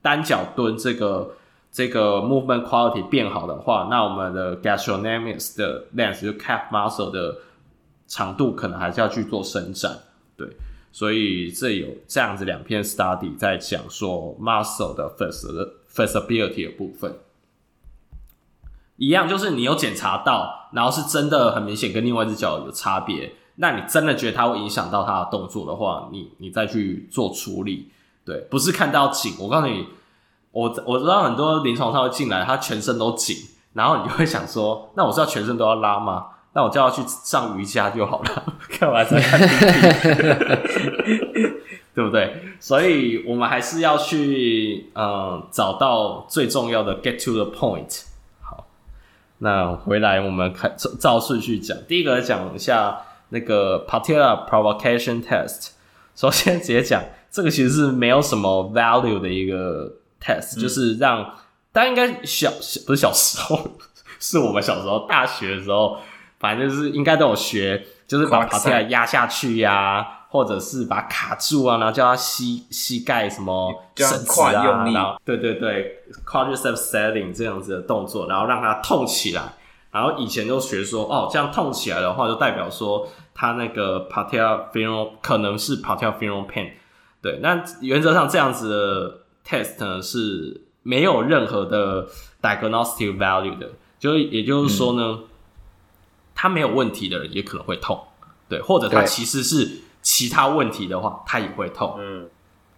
[0.00, 1.32] 单脚蹲这个
[1.70, 7.36] 这个 movement quality 变好的话，那我们的 gastrocnemius 的 length 就 calf muscle 的
[8.06, 9.98] 长度可能还是要去做伸展，
[10.36, 10.48] 对。
[10.92, 15.14] 所以这有这样子两篇 study 在讲说 muscle 的
[15.94, 17.18] flexibility 的部分。
[18.96, 27.90] 一样，就是你有检查到，然后是真的很明显跟另外一只脚有差别，那你真的觉得它会影响到它的动作的话，你你再去做处理，
[28.24, 29.34] 对，不是看到紧。
[29.38, 29.86] 我告诉你，
[30.50, 33.36] 我我知道很多临床上会进来，他全身都紧，
[33.74, 36.28] 然后你就会想说，那我是要全身都要拉吗？
[36.56, 38.44] 那我就要去上瑜伽就好了，
[38.80, 40.22] 干嘛在看 PPT
[41.94, 42.34] 对不对？
[42.58, 48.04] 所以我们还是要去嗯找到最重要的 get to the point。
[48.40, 48.66] 好
[49.38, 55.72] 那回来我们看照顺序讲，第一个讲一下那个 Patella Provocation Test。
[56.14, 61.34] 首先直接讲，这个其实是没有什么 value 的一个 test，、嗯、就是让
[61.70, 63.60] 大家应该小小不是小时候，
[64.18, 65.98] 是我们小时候大学的时候，
[66.38, 70.12] 反正就是应该都有学，就是把 Patella 压下去呀、啊。
[70.28, 79.54] 或者是把它卡住啊，然后叫他膝膝盖什么伸直啊，然后对对对，quadriceps setting 这样子的动作，然后让它痛起来。
[79.90, 86.72] 然后以前就学说，哦，这样痛起来的话，就代表说他那个 patellar femoral 可能是 patellar femoral pain。
[87.22, 89.18] 对，那原则上这样子的
[89.48, 92.06] test 呢是没有任何的
[92.42, 95.24] diagnostic value 的，就也就是说呢，嗯、
[96.36, 98.00] 他没有问题的人也可能会痛，
[98.48, 99.80] 对，或者他其实是。
[100.08, 101.96] 其他问题的话，他也会痛。
[101.98, 102.30] 嗯，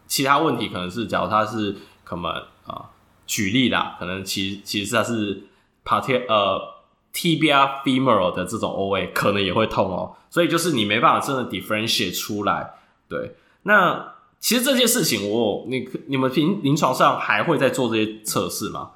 [0.06, 2.24] 其他问题可能是，假如他是可能
[2.66, 2.88] 啊，
[3.26, 5.42] 举例啦，可能其其实他是
[5.84, 6.74] patellar 呃
[7.12, 10.16] tibia femoral 的这种 OA，可能也会痛哦。
[10.30, 12.76] 所以就是你没办法真的 differentiate 出来。
[13.10, 18.92] 对，那其实这些事情我，我你你们临临床上还会在做这些测试吗？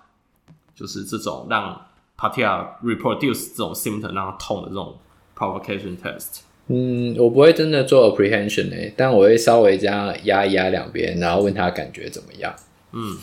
[0.75, 1.89] 就是这种让
[2.23, 4.97] patellar reproduce 这种 symptom 让他痛的这种
[5.37, 6.43] provocation test。
[6.69, 12.55] 嗯，我不会真的做 apprehension 诶、欸，但我会稍微这样压一压两边，然后问他感觉怎么样。
[12.93, 13.17] 嗯，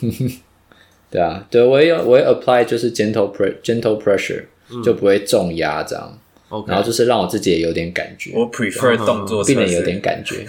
[1.09, 6.19] 对啊，对我也我会 apply 就是 gentle pre gentle pressure，、嗯、就不会重压这样。
[6.49, 8.33] OK，然后就是让我自己也有点感觉。
[8.35, 10.45] 我 prefer 动作测试，病人有点感觉。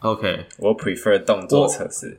[0.00, 2.18] OK，我 prefer 动作测试。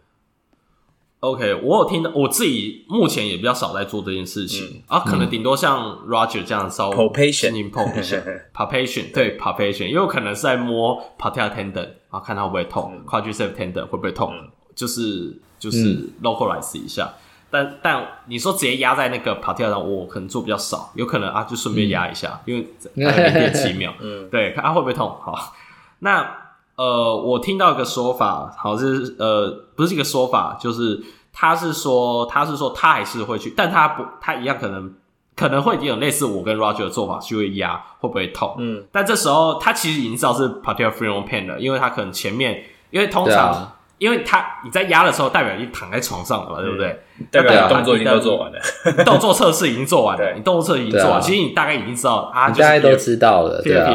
[1.26, 17.06] OK，我有听到，我自己目前也比较少在做这件事情、嗯、啊，可能顶多像 Roger 这样稍微 palpation，palpation， 对 palpation，因为可能是在摸 patellar tendon 啊，看它会不会痛，quadriceps tendon 会不会痛，嗯、就是就是 localize 一下。
[17.06, 17.18] 嗯、
[17.50, 22.68] 但但你说直接压在那个 patellar 上，我可能做比较少，有可能啊，就顺便压一下，嗯、因为
[23.16, 25.10] 零点七秒， 嗯，对，看它会不会痛。
[25.22, 25.56] 好，
[26.00, 26.46] 那。
[26.78, 31.02] 呃，我听到一个说法，好像是呃，不是一个说法，就是
[31.38, 34.94] 他是说，他是说他还是会去，但他不，他一样可能
[35.36, 38.56] 可能会有类似我跟 Roger 的做法，去会压，会不会痛？
[38.58, 47.04] 嗯，但这时候他其实已经知道是 femoral pain 了，因为他可能前面，因为通常、啊、因为他你在压的时候，代表你躺在床上了嘛，对不对？
[47.30, 48.60] 代表动作已经都做完了，
[49.04, 53.62] 动作测试已经做完了，你动作测试已经做完，其实你大概已经知道啊，大概都知道了。
[53.62, 53.94] 对啊，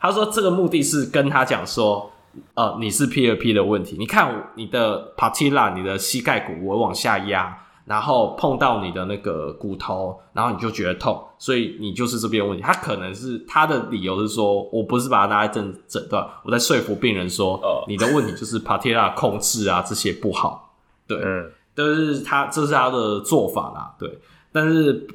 [0.00, 2.11] 他说这个目的是跟他讲说，
[2.54, 7.58] 呃，你是 P 二 P 的问题，你看你的 patella，你的膝盖骨我往下压。
[7.84, 12.62] 然后碰到你的那个骨头，然后你就觉得痛，所以你就是这边问题。
[12.62, 20.76] 他可能是他的理由是说，我不是把它拿来诊诊断，我在说服病人说，呃，你的问题就是 patella 控制啊这些不好，
[21.08, 24.20] 对，嗯，都是他这是他的做法啦，对。
[24.52, 25.08] 但是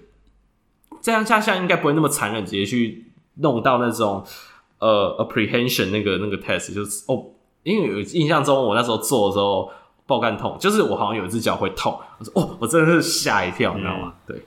[1.02, 4.26] 这样下下应该不会那么残忍，直接去弄到那种
[4.80, 7.26] 呃 apprehension 那个那个 test，就是哦，
[7.64, 9.72] 因为有印象中我那时候做的时候。
[10.08, 14.16] 爆肝痛，就是我好像有一只脚会痛，我说哦，我真的是吓一跳，你知道吗？
[14.26, 14.42] 对，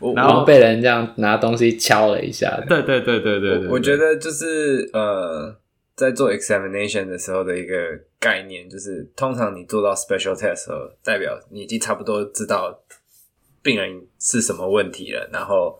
[0.16, 5.54] 然后被人这样拿东西敲了一下，对对对对对对，我觉得就是呃，
[5.94, 7.74] 在做 examination 的时候的一个
[8.18, 12.74] 概念，就是通常你做到 special test 的时候，代表你已经差不多知道
[13.62, 15.78] 病人是什么问题了，然后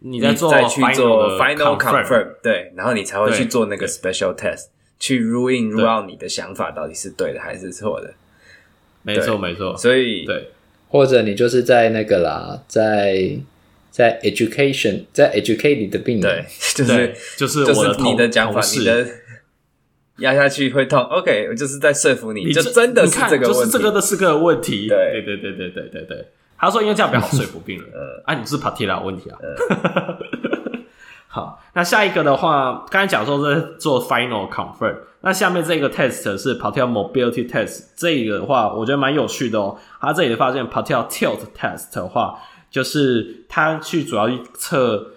[0.00, 4.66] 你在做，再去做 final confirm 对，然后你才会去做那个 special test
[4.98, 8.14] 去 ruin well 你的想法到底是对的还是错的。
[9.02, 10.50] 没错没错，所以对，
[10.88, 13.38] 或者你就是在那个啦，在
[13.90, 16.44] 在 education，在 educate 你的病人。
[16.76, 19.06] 对，就是就是，就是你的讲法，你的
[20.18, 23.46] 压下去会痛，OK，我就是在说服你，你就真的是这个。
[23.46, 24.88] 就是这个都是个问题。
[24.88, 26.28] 对对对对对对对。
[26.58, 27.86] 他说因为这样比较好说服病人。
[27.92, 29.38] 呃，啊，你是 patella 问题啊。
[31.28, 39.76] 好，那下一个的话，刚才讲说是做 final confirm，那下面这个 test 是 patella mobility test，这个的话我觉得蛮有趣的哦。
[40.00, 42.38] 他这里发现 patella tilt test 的话，
[42.70, 45.08] 就是他去主要去测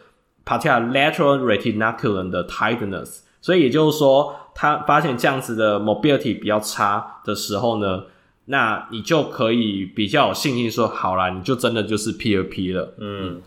[0.45, 8.03] patella lateral retinaculum 的 tightness，所以也就是说，他发现这样子的 mobility 比较差的时候呢，
[8.49, 13.41] 那你就可以比较有信心说，好啦，你就真的就是 P 二 P 了，嗯。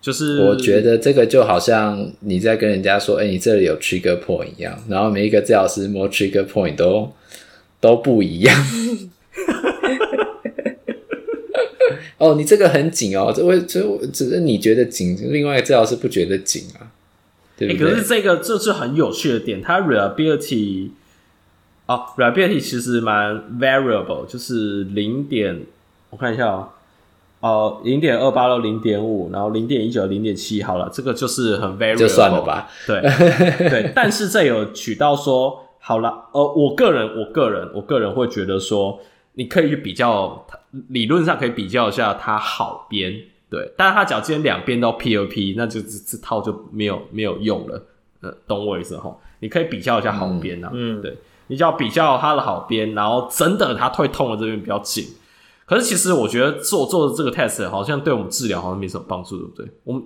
[0.00, 7.12] 就是我觉得这个就好像你在跟人家说，哎、欸，你这里有 trigger point 一样，然后每一个治疗师摸 trigger point 都
[7.82, 8.56] 都不一样。
[12.16, 16.88] 哦，你这个很紧哦，这会这只是你觉得紧，另外一个治疗师不觉得紧啊，
[17.58, 17.86] 对不对？
[17.86, 20.88] 欸、可是这个这是很有趣的点，它 reliability
[21.90, 25.60] 哦，reliability 其实蛮 variable，就是零点，
[26.10, 26.68] 我看一下哦。
[27.40, 32.68] 哦，零点二八到零点五，然后零点一九、零点七，好了，这个就是很 variable，就算了吧。
[32.86, 33.00] 对
[33.68, 39.00] 对， 但是这有取到说，好了，呃，我个人，我个人，我个人会觉得说，
[39.32, 40.46] 你可以去比较，
[40.90, 47.82] 理论上可以比较一下它好编，对，但是它假如今天两边都 POP，那就这这套就没有没有用了，
[48.20, 49.16] 呃，懂我意思哈？
[49.40, 51.16] 你可以比较一下好编啊，嗯，对，
[51.50, 55.04] 你就要比较它的好边，然后真的它退痛的这边比较紧。
[55.66, 59.66] 可是其实我觉得做做的这个 test 好像对我们治疗好像没什么帮助，对不对？
[59.84, 60.02] 我们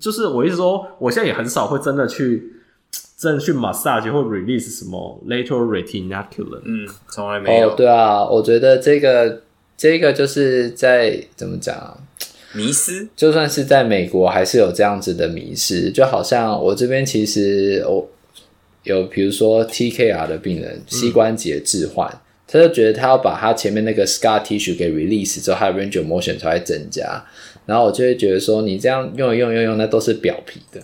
[0.00, 2.52] 就是我一直说，我现在也很少会真的去
[3.16, 7.70] 真的去 massage 或 release 什么 lateral retinaculum，嗯，从来没有。
[7.70, 9.42] 哦，对啊，我觉得这个
[9.76, 11.96] 这个就是在怎么讲啊？
[12.54, 15.90] 迷失，就算是在美国，还是有这样子的迷失。
[15.90, 18.08] 就好像我这边其实我
[18.88, 22.08] 有，比如说 TKR 的病人，膝关节置换。
[22.08, 22.18] 嗯
[22.50, 27.22] 他就觉得他要把他前面那个 scar tissue 给 release 之后，他的 range of motion 才会增加。
[27.66, 30.80] 然后我就会觉得说，你这样用一用用用，那都是表皮的。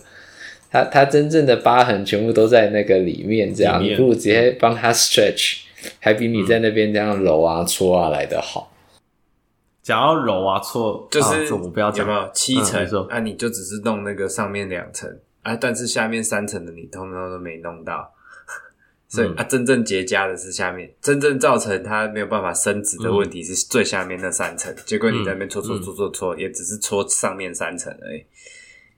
[0.69, 5.61] 他他真正的疤痕全部都在那个里面，这样你不如直接帮他 stretch，
[5.99, 8.71] 还比你在那边这样揉啊搓啊来的好。
[9.81, 13.07] 讲到揉啊搓，就是我不要讲有没有七层？
[13.09, 15.09] 啊，你就只是弄那个上面两层
[15.45, 18.11] 啊，但是下面三层的你通通都没弄到。
[19.07, 24.75] 所以啊，真正结痂的是下面，真正造成它没有办法伸直的问题是最下面那三层。
[24.85, 28.25] 结果你在那边搓搓搓搓搓，也只是搓上面三层而已，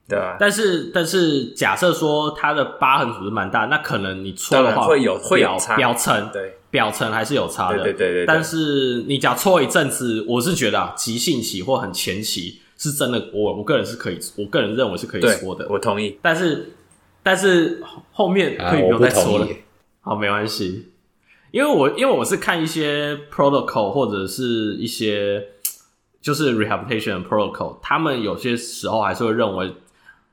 [0.07, 0.37] 对吧？
[0.39, 8.25] 但是，但是假设说它的疤痕组织蛮大，那可能你搓的话会有会有差，表层对表层还是有差的，对对对。
[8.25, 16.19] 但是你假搓一阵子，我是觉得啊，急性期或很前期是真的，我我个人是可以，我个人认为是可以说的，我同意。
[16.21, 16.73] 但是，
[17.23, 19.47] 但是后面可以不用再说了。
[20.01, 20.89] 好，没关系，
[21.51, 25.43] 因为我因为我是看一些 protocol 或者是一些
[26.21, 29.73] 就是 rehabilitation protocol，他们有些时候还是会认为，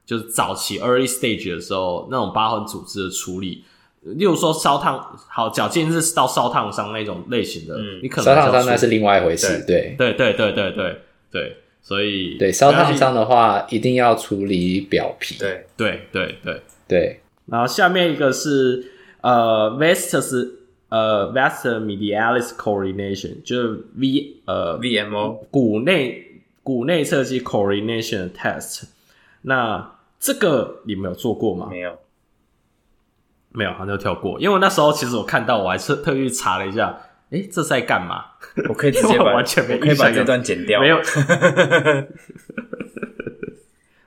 [0.06, 3.64] 就是早期 early stage 的时候，那种疤痕组织的处理，
[4.02, 18.90] 例如说烧烫，好，矫健是到烧烫伤那种类型的，嗯，你可能烧烫伤那是另外一回事，对，对，对，对，对，对，对，所以对烧烫伤的话，一定要处理表皮，对，对，对，对，对，然后下面一个是。
[19.24, 20.50] 呃，Vestus
[20.90, 28.82] 呃 vastus medialis coordination，就是 V 呃 VMO 骨内骨内侧肌 coordination test。
[29.40, 31.68] 那这个你没有做过吗？
[31.70, 31.98] 没有，
[33.52, 34.38] 没有，好像就跳过。
[34.38, 36.94] 因为我那时候其实我看到，我还是特意查了一下，
[37.34, 38.24] 诶，这是在干嘛？
[38.68, 40.80] 我可以直接 完全没，可以把这段剪掉。
[40.80, 40.98] 没有，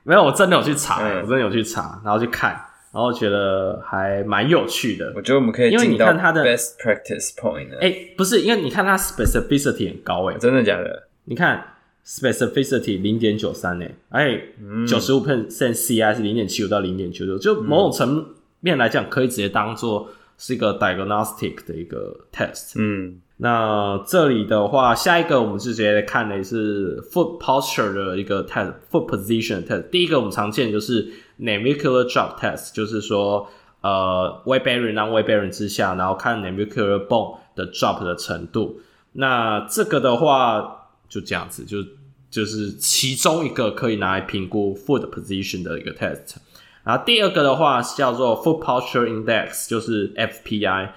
[0.04, 2.52] 没有，我真的有去查，嗯、我真的有去查，然后去看，
[2.92, 5.12] 然后觉得还蛮有趣的。
[5.14, 11.08] 我觉得我们可以，因为你看它的 best practice point，哎，不是，因为你看它 specificity 很高，哎，真的假的？
[11.24, 11.74] 你看。
[12.10, 14.40] Specificity 零点九三诶，哎，
[14.88, 18.26] 九十五 percent CI 是零点七五到零点九九，就某种层
[18.60, 20.08] 面来讲，可以直接当做
[20.38, 22.72] 是一个 diagnostic 的一个 test。
[22.76, 29.90] 嗯，那这里的话，下一个我们是直接看的是 foot posture 的一个 test，foot position test。
[29.90, 31.06] 第一个我们常见就是
[31.38, 33.46] navicular drop test，就是说
[33.82, 38.80] 呃 weight bearing non-weight bearing 之下，然后看 navicular bone 的 drop 的程度。
[39.12, 41.78] 那这个的话就这样子就。
[42.30, 46.36] 就是其中一个可以拿来评估 foot position 的一个 test，
[46.88, 50.88] 然后第二个的话是叫做 foot posture index，就是 FPI，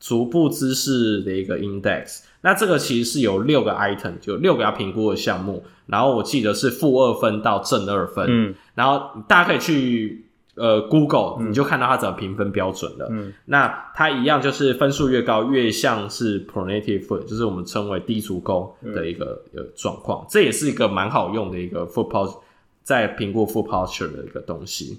[0.00, 2.22] 足部姿势的一个 index。
[2.40, 5.64] 那这个其实是有六个 item，就六个要评估的项目。
[5.86, 10.24] 然后我记得是负二分到正二分，嗯，然后大家可以去。
[10.58, 13.06] 呃，Google，你就看到它怎么评分标准了。
[13.10, 20.24] 嗯，那它一样就是分数越高，越像是 pronative foot，就是我们称为低足弓的一个呃状况。
[20.30, 22.38] 这也是一个蛮好用的一个 foot posture，
[22.82, 24.98] 在评估 foot posture 的一个东西。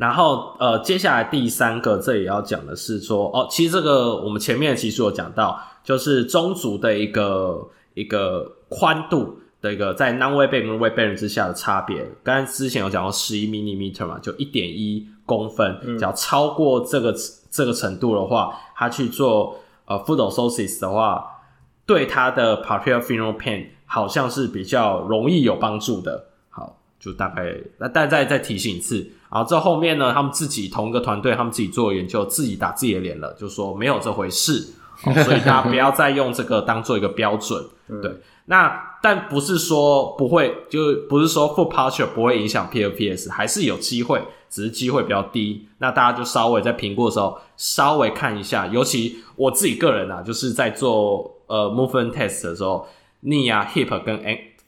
[0.00, 9.36] 然后呃，接下来第三个，这也要讲的是说，哦，其实这个我们前面其实有讲到，就是中足的一个一个宽度。
[9.62, 17.14] 的一个在 non-weight bearing 跟 weight bearing 之下的差别，刚才之前有讲到十一 millimeter 嘛，就一点一公分，只要超过这个
[17.50, 21.42] 这个程度的话，他去做呃 foot orthosis 的话，
[21.84, 26.24] 对他的 palpebral femoral pain 好像是比较容易有帮助的。
[26.48, 37.64] 好，就大概那但再再提醒一次，然后这后面呢，他们自己同一个团队，他们自己做研究，自己打自己的脸了，就说没有这回事，所以大家不要再用这个当做一个标准，
[38.02, 38.12] 对。
[38.46, 45.68] 那但不是说不会，就不是说 foot posture 不会影响 PLPS，还是有机会，只是机会比较低。
[45.78, 48.66] 那大家就稍微在评估的时候，稍微看一下。
[48.66, 52.84] 尤其我自己个人啊，就是在做呃 movement test 的时候
[53.22, 54.18] ，knee 啊 hip 跟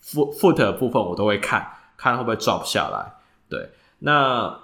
[0.01, 3.15] foot foot 的部分我都会看，看会不会 drop 下来。
[3.49, 3.69] 对，
[4.03, 4.59] 那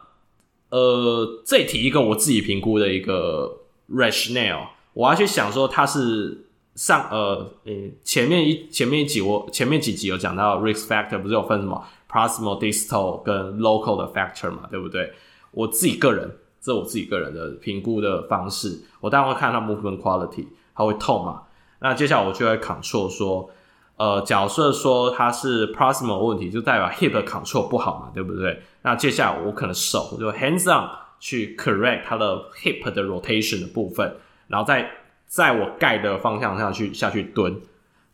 [0.71, 3.61] 呃这题一个我自己评估的一个
[3.91, 6.45] rationale，我要去想说它是。
[6.79, 15.13] 上呃，诶，前面一前面一集我前面几集有讲到 risk factor，不是有分什么 proximal、distal 跟 local 的 factor 嘛，对不对？
[15.51, 16.31] 我自己个人，
[16.61, 21.43] 这我自己个人的评估的方式，我当然会看它 movement quality，它会痛嘛。
[21.81, 23.51] 那接下来我就会 control 说，
[23.99, 28.63] 呃，假设说它是 proximal 问题，就代表 hip control 不好嘛，对不对？
[28.83, 30.89] 那接下来我可能手就 hands on
[31.21, 34.91] 去 correct 它的 hip 的 rotation 的部分，然后再。
[35.31, 37.55] 在我盖的方向上去下去蹲，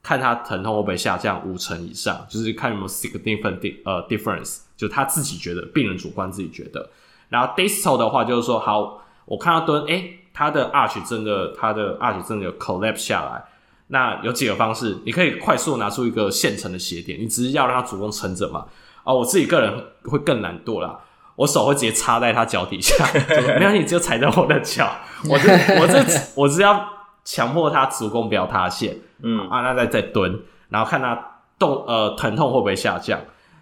[0.02, 6.90] 看他疼痛会不会下降五成以上，就是看有没有 significant 呃 difference，就他自己觉得，病人主观自己觉得。
[7.28, 13.44] 然后 distal 的话就是说，好，我看他蹲，诶、欸，他的 arch 真的，他的 arch 真的有 collapse 下来。
[13.88, 18.66] 那有几个方式，你可以快速拿出一个现成的鞋垫，你只是要让它主动撑着嘛。
[19.04, 20.98] 哦，我自己个人会更懒惰啦，
[21.36, 23.06] 我手会直接插在他脚底下，
[23.58, 24.90] 没关系，你就踩在我的脚，
[25.28, 26.04] 我这我这
[26.34, 26.90] 我是要。
[27.26, 33.18] 强迫他足弓不要塌陷， 嗯啊，那再再蹲，然后看他动呃疼痛会不会下降。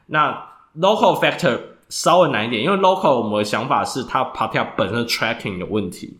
[0.06, 0.32] 那
[0.76, 6.18] local factor 稍微难一点，因为 local 我们的想法是它 patella 本身 tracking 有问题，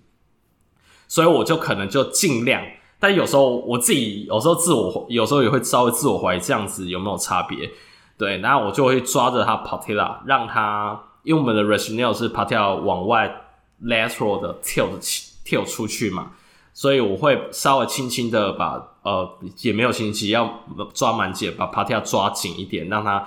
[1.08, 2.62] 所以我就可能就尽量，
[3.02, 7.68] 但有时候我自己有时候自我有时候也会稍微自我怀疑这样子有没有差别。
[8.16, 13.42] 对，然后我就会抓着他 patella，让他因为我们的 rationale 是 patella 往外
[13.82, 15.00] lateral 的 tilt
[15.44, 16.30] tilt 出去嘛。
[16.72, 19.28] 所以我会稍微轻轻的把呃，
[19.62, 20.60] 也没有轻轻，要
[20.94, 23.26] 抓满紧，把 patella 抓紧一点，让它。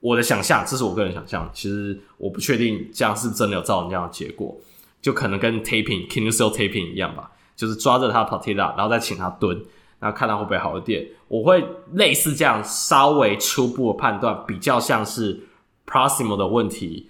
[0.00, 4.54] 我的想象，这是我个人想象，其实我不确定这样是真的有造成这样的结果，
[5.00, 9.56] 就可能跟 taping kinesio taping 一样吧，就是抓着他 patella，然后再请他蹲，
[9.98, 11.04] 然后看他会不会好一点。
[11.28, 15.40] 我会类似这样稍微初步的判断，比较像是
[15.86, 17.08] proximal 的问题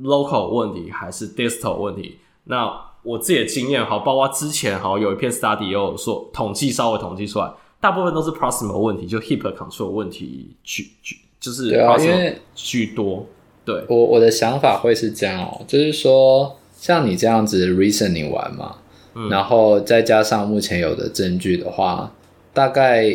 [0.00, 2.92] ，local 问题还是 distal 问题，那。
[3.04, 13.26] 我自己的经验好，包括之前好有一篇 study 也有说统计稍微统计出来，大部分都是 proximal 问题，就 hip control 问题居居就是因为居多。
[13.64, 18.76] 对，我我的想法会是这样哦，就是说像你这样子 reasoning 完嘛，
[19.14, 22.14] 嗯，然后再加上目前有的证据的话，
[22.52, 23.14] 大概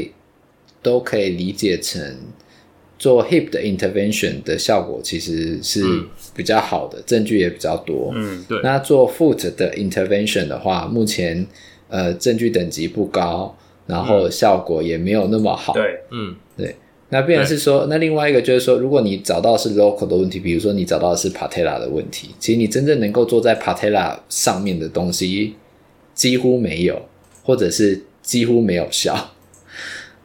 [0.82, 2.02] 都可以理解成
[3.00, 5.84] 做 hip 的 intervention 的效果其实是
[6.36, 8.12] 比较好的，嗯、证据也比较多。
[8.16, 8.60] 嗯，对。
[8.64, 11.45] 那做 foot 的 intervention 的话，目前
[11.89, 15.74] 呃证据等级不高，然后效果也没有那么好。
[15.74, 16.76] 对，嗯，对。
[17.10, 25.56] 那变然是说，那另外一个就是说，如果你找到是 local 的问题，比如说你找到的是 patella 的问题，其实你真正能够做在 patella 上面的东西
[26.18, 26.99] 几乎没有，
[27.43, 29.15] 或者是几乎没有效。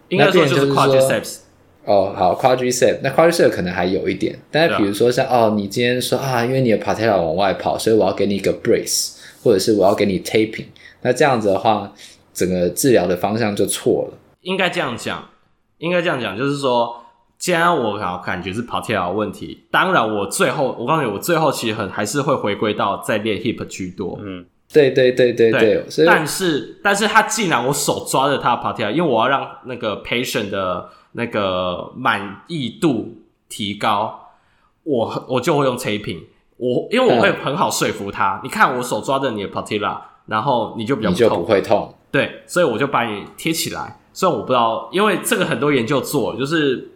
[0.09, 1.40] 应该说就是 quadriceps。
[1.84, 10.66] 哦，好，quadriceps，那 quadriceps 可能还有一点，但是比如说像、啊、哦，你今天说啊，因为你的 patella 往外跑，所以我要给你一个 brace，或者是我要给你 taping，
[11.03, 11.93] 那这样子的话，
[12.32, 14.18] 整个治疗的方向就错了。
[14.40, 15.28] 应该这样讲。
[15.78, 16.95] 应该这样讲，就是说，
[17.36, 24.16] 既然我感觉是 patella 问题，当然我最后，我告诉你，我最后其实很还是会回归到在练 hip 居多。
[24.22, 25.85] 嗯，对对对对对。
[26.07, 34.31] 但是，但是他既然我手抓着他的 partilla，因为我要让那个 patient 的那个满意度提高，
[34.85, 36.20] 我我就会用 taping。
[36.57, 41.95] 我因为我会很好说服他，嗯、你看我手抓着你的 partilla，然后你就比较就不会痛。
[42.11, 43.99] 对，所以我就把你贴起来。
[44.12, 46.91] 虽然我不知道，因为这个很多研究做，就是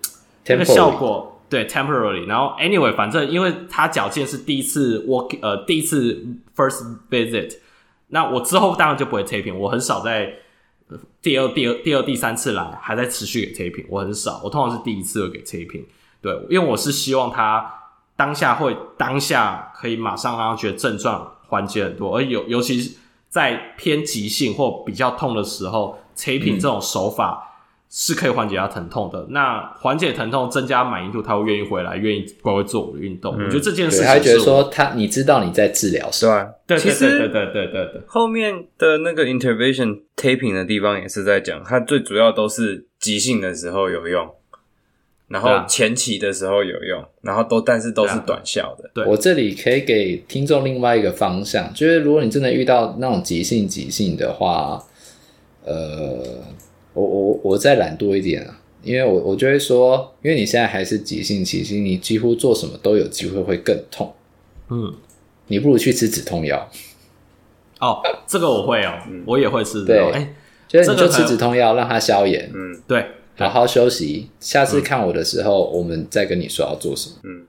[0.47, 2.27] 那个效果.对 temporarily。
[2.27, 7.57] 然后 anyway，反正因为他矫健是第一次 work，呃，第一次 first visit，
[8.09, 9.57] 那我之后当然就不会 taping。
[9.57, 10.35] 我很少在
[11.21, 14.41] 第二、第二、第二、第三次来还在持续给 taping，我很少。
[14.45, 15.85] 我通常是第一次会给 taping。
[16.21, 17.73] 对，因为我是希望他
[18.17, 22.97] 当下会当下可以马上让他觉得症状缓解很多，而尤尤其是
[23.29, 25.99] 在偏急性或比较痛的时候。
[26.17, 27.56] taping 这种手法
[27.89, 29.21] 是可以缓解他疼痛的。
[29.21, 33.35] 嗯、那缓解疼痛、增加满意度，他会愿意回来，愿意乖乖做我的运动。
[33.39, 36.49] 嗯、我觉得这件事情，他觉得说他，你知道你在治疗，是吧？
[36.67, 38.03] 对，其实对对对对对对。
[38.07, 44.29] 后面的那个 intervention taping 的地方也是在讲，它最主要都是急性的时候有用，
[45.29, 48.91] 然后前期的时候有用，然后都但是都是短效的。
[48.93, 54.83] 对，我这里可以给听众另外一个方向，就是如果你真的遇到那种急性急性的话。
[55.69, 56.23] 呃，
[56.97, 64.15] 我我我再懒惰一点啊，因为我我就会说，因为你现在还是急性期，其实你几乎做什么都有机会会更痛。
[64.71, 64.95] 嗯，
[65.49, 66.69] 你不如去吃止痛药。
[67.81, 69.85] 哦，这个我会哦，嗯、我也会吃。
[69.85, 70.35] 对，哎、欸，
[70.67, 72.51] 就是你就吃止痛药，让它消炎。
[72.55, 73.05] 嗯，对，
[73.37, 74.31] 好好休息。
[74.41, 77.17] 下次看我的时候，嗯、我们再跟你说要做什么。
[77.25, 77.47] 嗯，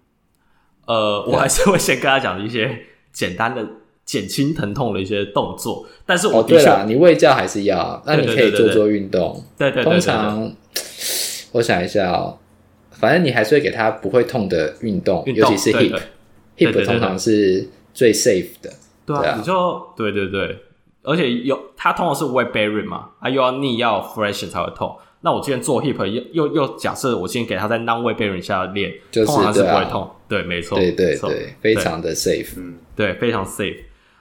[0.88, 2.78] 呃，我还是会先跟他讲一些
[3.14, 3.66] 简单的。
[4.08, 9.44] 减轻疼痛的一些动作，但是哦、对啦，你胃教还是要，那你可以做做运动。
[9.58, 10.50] 对对对，通常
[11.52, 12.40] 我想一下哦，
[12.92, 18.72] 反正你还是会给他不会痛的运动，尤其是 hip，hip 通常是最 safe 的。
[19.06, 20.58] 对啊，你就对对对，
[21.04, 24.96] 而且有它通常是 weight bearing 嘛，它又要 knee 要 fresh 才会痛。
[25.20, 30.10] 那我今天做 hip 又又又假设我今天给他在 non weight bearing 下练，就是通常是不会痛。
[30.30, 33.78] 对，没错，对对对，非常的 safe，嗯，对，非常 safe。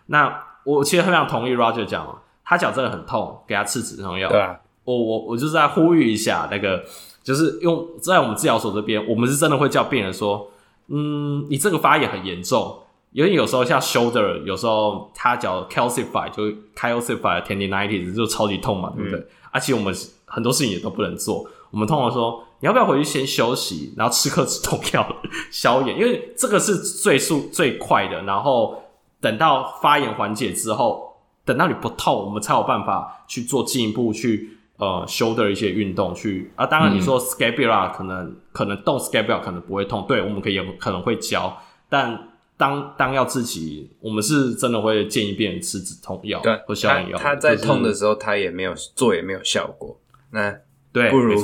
[0.07, 4.29] 那我其实非常同意 Roger 讲，他脚真的很痛，给他吃止痛药。
[4.29, 6.85] 对啊，我我我就是在呼吁一下，那个
[7.23, 10.49] 就是用在我们治疗所这边，我们是真的会叫病人说，
[10.89, 12.81] 嗯，你这个发炎很严重，
[13.13, 16.45] 因为有时候像 shoulder，有时候他脚 calcify 就
[16.77, 19.27] calcify tendinitis 就超级痛嘛，对不对？
[19.51, 19.95] 而且、我们
[20.25, 25.17] 很多事情也都不能做，我们通常说你要不要回去先休息，然后吃颗止痛药
[25.51, 28.83] 消炎，因为这个是最速最快的，然后。
[29.21, 36.67] 等到发炎缓解之后，等到你不痛，我们才有办法去做进一步去呃 shoulder 一些运动去啊。
[36.67, 41.57] 当然你说 scapula 可能、嗯、可能动 scapula 可能不会痛，对，我们可以有可能会教，
[41.89, 47.19] 但当当要自己，我们是真的会建议病人吃止痛药或消炎药。
[47.19, 49.99] 他在痛的时候，他也没有做也没有效果，
[50.31, 50.55] 那
[50.93, 51.41] 对，不如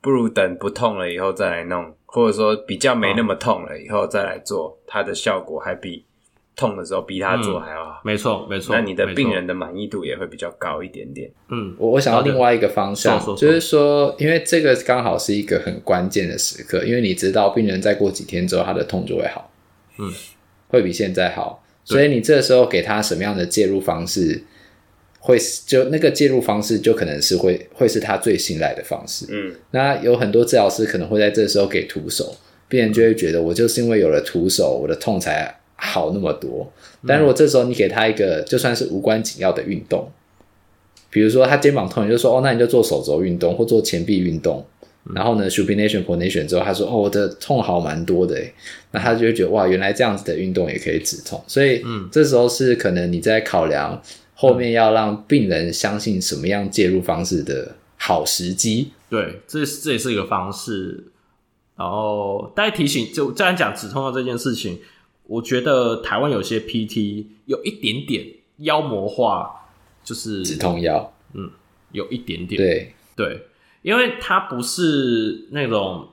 [0.00, 6.04] 不如等不痛了以后再来弄，或者说比较没那么痛了以后再来做，它的效果还比。
[6.56, 8.74] 痛的时候逼他做还要好，没错没错。
[8.74, 11.30] 那你的病人的满意度也会比较高一点点。
[11.50, 19.52] 嗯，我我想到另外一个方向，就是说，因为这个刚好是一个很关键的时刻，因为你知道病人再过几天之后他的痛就会好，
[19.98, 20.10] 嗯，
[20.68, 24.42] 会比现在好，所以你这时候给他什么样的介入方式，
[25.20, 25.36] 会
[25.66, 29.26] 就那个介入方式就可能是会会是他最信赖的方式。
[29.28, 32.34] 嗯，那有很多治疗师可能会在这时候给徒手，
[32.66, 35.60] 病人就会觉得我就是因为有了徒手，我的痛才。
[35.76, 36.72] 好那么多，
[37.06, 40.10] 但如果这时候你给他一个就算是无关紧要的运动，
[41.10, 44.64] 比如说他肩膀痛，你就说哦，那你就做手肘运动或做前臂运动，
[45.14, 48.42] 然后呢，supination pronation 之后，他说哦，我的痛好蛮多的，
[48.90, 54.02] 那他就会觉得哇，原来这样子的运动也可以止痛，所以嗯，这时候是可能你在考量
[54.34, 58.92] 后面要让病人相信什么样介入方式的好时机。
[59.08, 61.04] 对，这这也是一个方式。
[61.76, 64.78] 然后大家提醒，就既然讲止痛药这件事情，
[65.26, 68.26] 我觉得台湾有些 PT 有一点点
[68.58, 69.68] 妖魔化，
[70.04, 71.50] 就是止痛药，嗯，
[71.92, 72.92] 有一点点，对。
[73.16, 73.46] 对，
[73.80, 76.06] 因为它不是那种，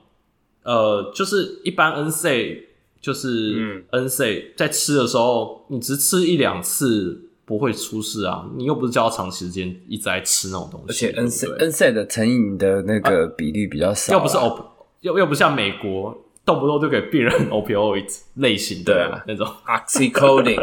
[0.62, 2.62] 呃，就是一般 NSAID，
[2.98, 14.64] 就是 NSAID 在吃的时候，你只吃一两次不会出事啊，你又不是叫他长时间一直在吃那种东西，而且 NSAID NSAID 的成瘾的那个比例比较少，啊，又不是 op。
[15.02, 20.56] 又又不像美国，动不动就给病人 opioid 类型的，对啊，那种 oxycodone，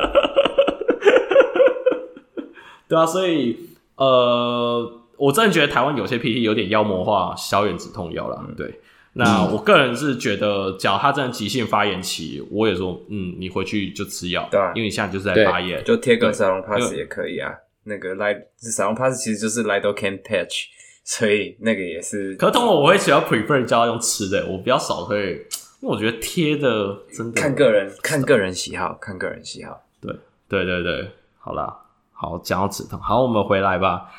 [2.88, 3.58] 对啊，所以
[3.96, 8.44] 呃，我真的觉得台湾有些 PT 有点妖魔化消炎止痛药了。
[8.48, 8.80] 嗯、对，
[9.14, 17.52] 那我个人是觉得，假如他真的急性发炎期，我也说，嗯，你回去就吃药，对、啊，因为你现在就是在发炎，就贴个沙龙 pass 也可以啊。
[17.86, 20.66] 那个 light 沙龙 pass 其实就是 lidocaine patch。
[21.04, 25.44] 所以那个也是，可是通常我会比较 prefer 叫他用吃的，我比较少会，
[25.82, 29.82] 因为我觉得贴的真的看个人，看个人喜好，看个人喜好。
[30.00, 30.16] 对
[30.48, 31.76] 对对对，好啦，
[32.14, 34.10] 好讲到止痛，好，我们回来吧。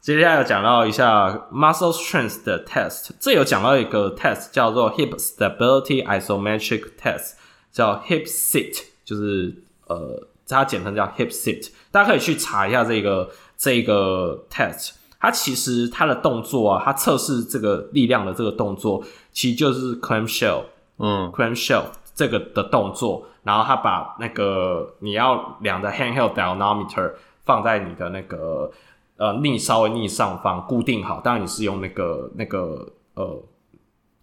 [0.00, 7.34] 接下来有讲到一下 muscle strength 的 test，这有讲到一个 test 叫做 hip stability isometric test，
[7.70, 9.54] 叫 hip sit，就是
[9.86, 14.94] 呃，它简称叫 hip sit，大家可以去查一下这个这个 test。
[15.20, 20.64] 它其实它的动作啊，它测试这个力量的这个动作，其实就是 clamshell，
[20.98, 21.84] 嗯，clamshell
[22.14, 27.12] 这个的动作，然后他把那个你要量的 handheld dynamometer
[27.44, 28.70] 放在你的那个
[29.16, 33.42] 呃逆稍微逆上方固定好，当然你是用那个那个呃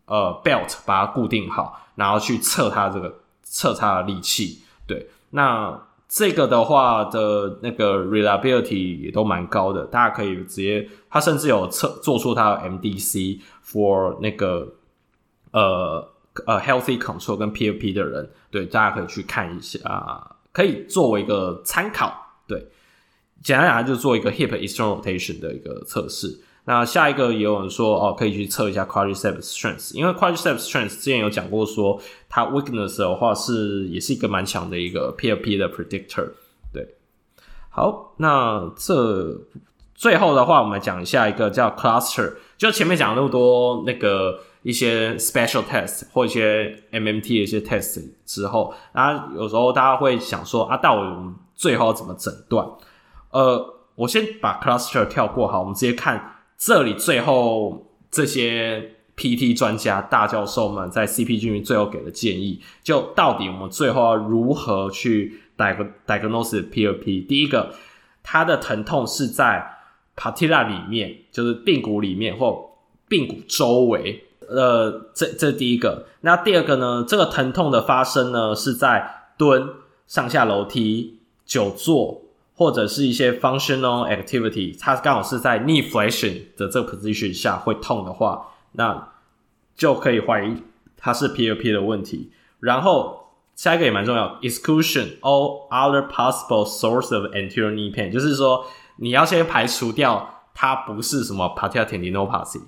[0.05, 3.13] 呃 belt 把它固定好，然后去测它这个
[3.43, 5.79] 测它的力气，对，那。
[6.11, 14.67] 这个的话的那个 reliability 也都蛮高的，大家可以直接，它甚至有测做出它的 MDC for 那个
[15.51, 16.09] 呃
[16.45, 22.13] 呃 healthy control 跟 PFP 的人，对，大家可以去看一下，呃、可以作为一个参考。
[22.47, 22.67] 对，
[23.43, 26.41] 简单讲，就做一个 hip external rotation 的一个测试。
[26.65, 36.29] 那下一个也有人说哦，可以去测一下 quadriceps strength，因为 quadriceps strength 之前有讲过说，它 weakness 的话是也是一个蛮强的一个 PFP 的 predictor。
[36.71, 36.95] 对，
[37.69, 39.35] 好，那这
[39.95, 52.67] 最后的话，我们讲一下一个叫 cluster，就前面讲那么多那个一些 special test 或一些 MMT 的一些 test 之后，然后有时候大家会想说啊，到底我们最后要怎么诊断？
[53.31, 56.35] 呃，我先把 cluster 跳过，好，我们直接看。
[56.57, 67.27] 这里最后这些 PT 专家大教授们在 CPG 最后给的建议，就到底我们最后要如何去 diagnose PFP？
[67.27, 67.73] 第一个，
[68.23, 69.65] 它的疼痛是在
[70.17, 72.71] patella 里面，就是髌骨里面或
[73.07, 74.25] 髌骨周围。
[74.49, 76.05] 呃，这这第一个。
[76.21, 77.05] 那第二个呢？
[77.07, 79.69] 这个疼痛的发生呢是在蹲、
[80.07, 82.23] 上下楼梯、久坐。
[82.59, 89.13] 或者是一些 functional activity，它刚好是在 knee flexion 的这个 position 下会痛的话，那
[89.77, 90.61] 就可以怀疑
[90.97, 92.33] 它是 PFP 的问题。
[92.59, 98.65] 然后下一个也蛮重要，exclusion all other possible source of anterior knee pain，就是说
[98.97, 102.59] 你要先排除掉它不是什么 patellar tendinopathy，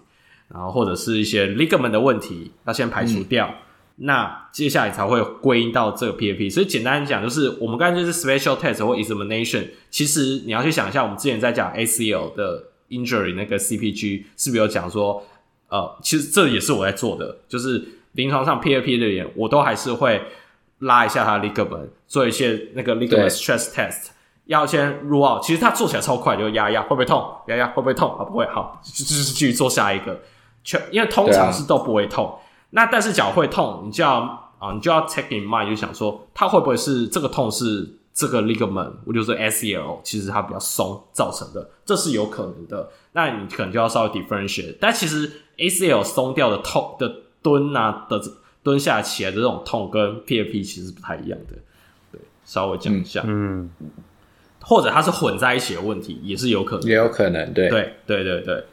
[0.53, 3.47] 然后或者是一些 ligament 的问题，要先排除掉。
[3.47, 3.55] 嗯
[4.03, 9.67] 那接下来才会归因到这个 PAP，所以简单讲就是，我们刚才就是 special test 或 examination。
[9.91, 15.23] 其实你要去想一下，我们之前在讲 ACL 的 injury 那个 CPG 是不是有讲说，
[15.67, 17.83] 呃，其实这也是我在做的，就是
[18.13, 20.19] 临床上 PAP 的人，我都还是会
[20.79, 24.07] 拉一下他的 ligament，做一些那个 ligament stress test，
[24.45, 25.43] 要先 rule out。
[25.43, 28.23] 其实他做起来超快，就压压会不会痛，压压会不会痛啊？
[28.23, 30.19] 不会，好，就是继续做下一个，
[30.63, 32.37] 全因为通常是都不会痛。
[32.73, 34.19] 那但是脚会痛，你就要
[34.57, 42.89] 啊，你就要 take in mind，就想说它会不会是这个痛是这个 ligament，我就是 ACL，其实它比较松造成的，这是有可能的。
[43.11, 44.77] 那你可能就要稍微 differentiate。
[44.79, 48.21] 但其实 ACL 松掉的痛的蹲啊的
[48.63, 51.57] 蹲下起来的这种痛，跟 PFP 其实不太一样的。
[52.13, 53.69] 对，稍微讲一下，嗯，
[54.61, 58.65] 或者它是混在一起的问题，也是有可能，也有可能，对，对，对，对，对。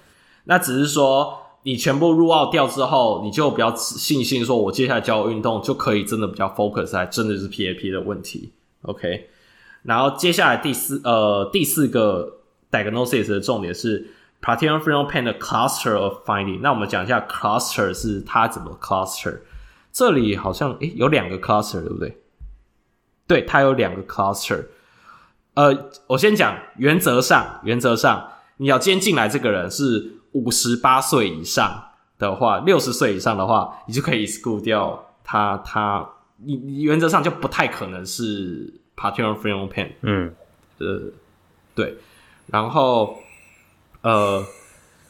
[0.45, 1.37] 那只是说。
[1.69, 9.29] 你全部入奥掉之后，你就比较信心说，我接下来教运动就可以真的比较 focus 在真的是 P A P 的问题，OK。
[9.83, 12.39] 然后接下来第四呃第四个
[12.71, 14.09] diagnosis 的重点是
[14.41, 16.61] patellofemoral pain 的 cluster of finding。
[16.63, 19.41] 那我们讲一下 cluster 是它怎么 cluster。
[19.93, 22.17] 这里好像诶有两个 cluster 对不对？
[23.27, 24.65] 对，它有两个 cluster。
[25.53, 31.83] 呃，我先讲原则上，原则上你要先进来这个人是五十八岁以上
[32.19, 36.09] 的话，六十岁以上的话，你就可以 exclude 掉他他，
[36.45, 40.35] 你你原则上就不太可能是 Parthenon Free Pen，嗯，
[40.79, 41.13] 呃，
[41.75, 41.97] 对，
[42.47, 43.17] 然后
[44.03, 44.45] 呃，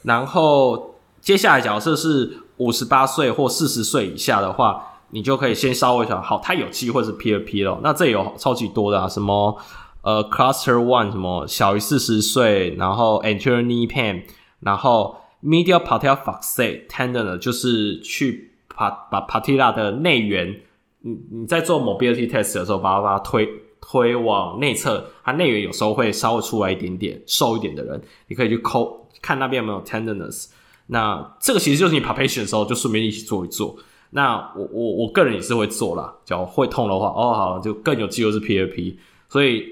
[0.02, 4.84] 然后接下来假设是五十八岁或四十岁以下的话。
[5.10, 7.80] 你就可以先稍微想好，它有机会是 peer P 了。
[7.82, 9.56] 那这有超级多的啊，什么
[10.02, 14.22] 呃 cluster one 什么小于四十岁，然后 anterior knee pain，
[14.60, 20.60] 然后 medial patellar fixate tendon 呢，就是去把把 patella 的内缘，
[21.00, 23.48] 你你在做 mobility test 的时候，把它把它推
[23.80, 30.46] 推往内侧，它内缘有时候会稍微出来一点点，瘦一点的人，你可以去抠看那边有没有 tenderness。
[30.88, 33.76] 那这个其实就是你 palpation 的时候，就顺便一起做一做。
[34.10, 38.96] 那我我我个人也是会做啦，脚会痛的话，哦好，就更有机会是 PRP，
[39.28, 39.64] 所以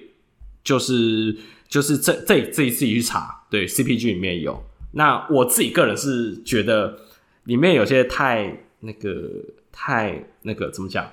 [0.62, 1.37] 就是
[1.68, 4.62] 就是这这这一次去查，对 CPG 里面有。
[4.97, 6.99] 那我自己个人是觉得
[7.44, 9.30] 里面有些太那个
[9.70, 11.07] 太那个怎么讲，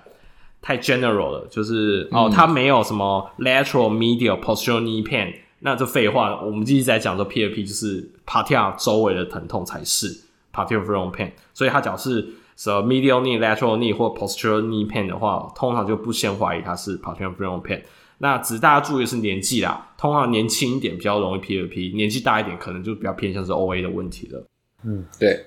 [0.61, 10.07] 太 general 了，就是、嗯、哦它没有什么 lateral medial postural knee pain，那这废话，我们一直在讲说 PRP 就是 patella 周围的疼痛才是
[10.53, 12.35] patellofemoral pain，所以它讲是。
[12.55, 17.81] So medial knee, lateral knee 或 postural knee pain 的话，通常就不先怀疑它是 patellofemoral pain。
[18.23, 24.47] 那只是大家注意的是年纪啦，通常年轻一点比较容易 PRP，年纪大一点可能就比较偏向是 OA 的问题了。
[24.83, 25.45] 嗯，对。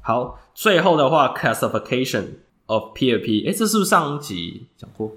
[0.00, 2.24] 好，最后的话，classification
[2.66, 5.12] of PRP，哎，这是不是上一集讲过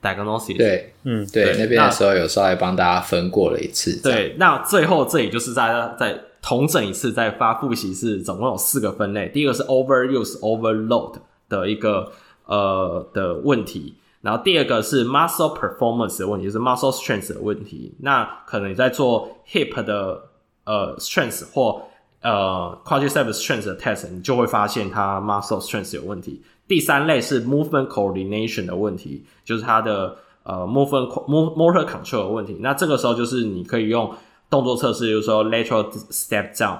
[0.00, 0.56] ？Diagnosis。
[0.56, 4.00] 对，嗯，对，对那边的时候有稍微帮大家分过了一次。
[4.00, 6.18] 对，那最后这里就是大家在。
[6.42, 11.16] 同整一次再发复习是总共有四个分类，第一个是 overuse overload
[11.48, 12.12] 的一个
[12.44, 17.94] 呃的问题，然后第二个是 muscle performance 的问题，就是 muscle strength 的问题。
[18.00, 20.20] 那可能你在做 hip 的
[20.64, 21.82] 呃 strength 或
[22.22, 26.42] 呃 quadriceps strength 的 test，你就会发现它 muscle strength 有问题。
[26.66, 32.56] 第三类是 movement coordination 的问题，就是它的呃 movement motor control 的问题。
[32.60, 34.12] 那这个时候就是你可以用。
[34.48, 36.78] 动作测试，就是说 lateral step down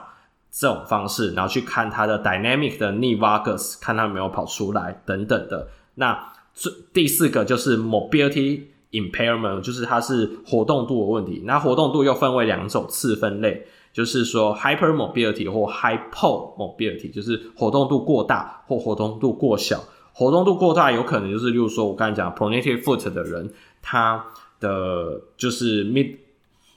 [0.53, 5.67] 这种方式，然后去看它的 dynamic 的 knee v a g u s 看它有没有跑出来等等的。
[5.97, 6.17] 那
[6.57, 11.43] 最第四个就是 mobility impairment，就是它是活动度的问题。
[11.45, 19.85] 那活动度又分为两种次分类，就是说 hypermobility 或 hypomobility，就是活动度过大或活动度过小。
[20.15, 23.53] 活动度过大有可能就是，例如说我刚才讲 pronated foot 的人，
[23.83, 24.25] 他
[24.59, 26.17] 的就是 mid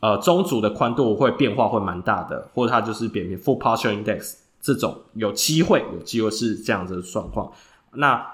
[0.02, 7.52] 呃，中足的宽度会变化会蛮大的，或者它就是扁平 full posture index 这种有机会有机会是这样子的状况。
[7.94, 8.26] 那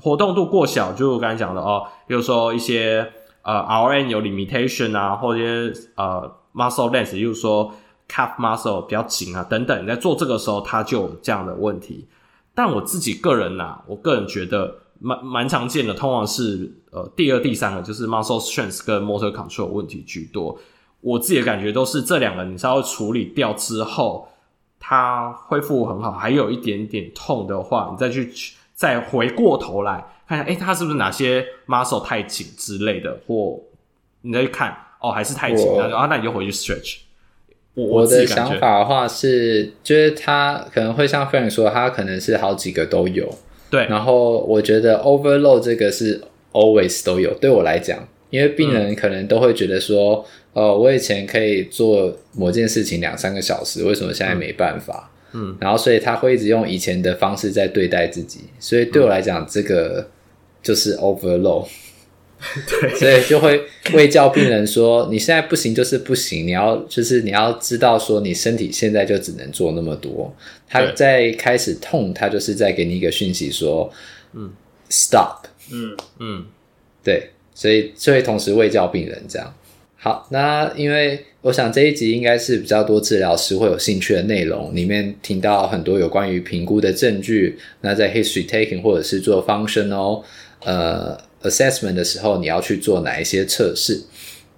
[0.00, 5.42] 活动度过小，就我刚才讲的哦，比如说一些呃 RN 有 limitation 啊，或者一
[5.72, 7.72] 些呃 muscle length，就是说
[8.08, 12.06] calf muscle 比较紧啊等等，你在做这个时候它就有这样的问题。
[12.54, 20.58] 但我自己个人呐、我个人觉得蛮蛮常见的，通常是呃第二、第三个就是 muscle strength 跟 motor control 问题居多。
[21.00, 24.28] 我自己的感觉都是这两个，你稍微处理掉之后，
[24.80, 28.32] 它恢复很好，还有一点点痛的话，你再去
[28.74, 33.60] 再回过头来看一下，哎，他是不是哪些 muscle 太紧之类的，或
[34.22, 36.98] 你再去看，哦，还是太紧，然后啊，那你就回去 stretch。
[37.74, 43.28] 我，我，的想法的话是，就是他可能会像 Frank 说，他可能是好几个都有，
[43.70, 43.86] 对。
[43.86, 46.22] 然后我觉得 overload 这个是
[46.52, 50.16] always 都有，对我来讲，因为病人可能都会觉得说。
[50.16, 55.10] 嗯哦，我以前可以做某件事情两三个小时，为什么现在没办法？
[55.10, 55.13] 嗯，
[55.60, 60.08] 然后所以他会一直用以前的方式在对待自己，所以对我来讲，嗯、这个
[60.62, 61.66] 就是 overload。
[62.68, 63.62] 对，所以就会
[63.94, 70.30] 卫教病人说：“你现在不行就是不行，你要就是你要知道说，你身体现在就只能做那么多。”
[70.68, 73.90] 他在开始痛，他就是在给你一个讯息说
[74.34, 74.52] ：“嗯
[74.90, 76.44] ，stop。”嗯嗯，
[77.02, 79.54] 对，所以就会同时卫教病人这样。
[80.04, 87.58] 好，那因为我想这一集应该是比较多治疗师会有兴趣的内容，里面听到很多有关于评估的证据。
[87.80, 90.22] 那在 history taking 或者是做 functional
[90.62, 94.04] 呃 assessment 的时候，你要去做哪一些测试？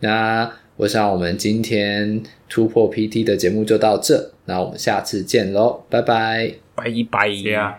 [0.01, 7.73] 那我想我们今天突破 PT 的节目就到这，那我们下次见喽，拜拜，拜拜呀！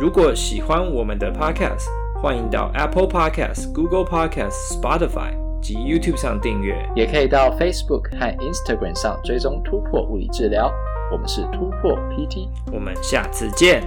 [0.00, 1.86] 如果喜欢我们的 podcast，
[2.22, 5.43] 欢迎到 Apple Podcast、Google Podcast、Spotify。
[5.64, 10.70] 及 YouTube 上订阅，也可以到 Facebook 和 Instagram 上追踪突破物理治疗。
[11.10, 13.82] 我们是突破 PT，我们下次见。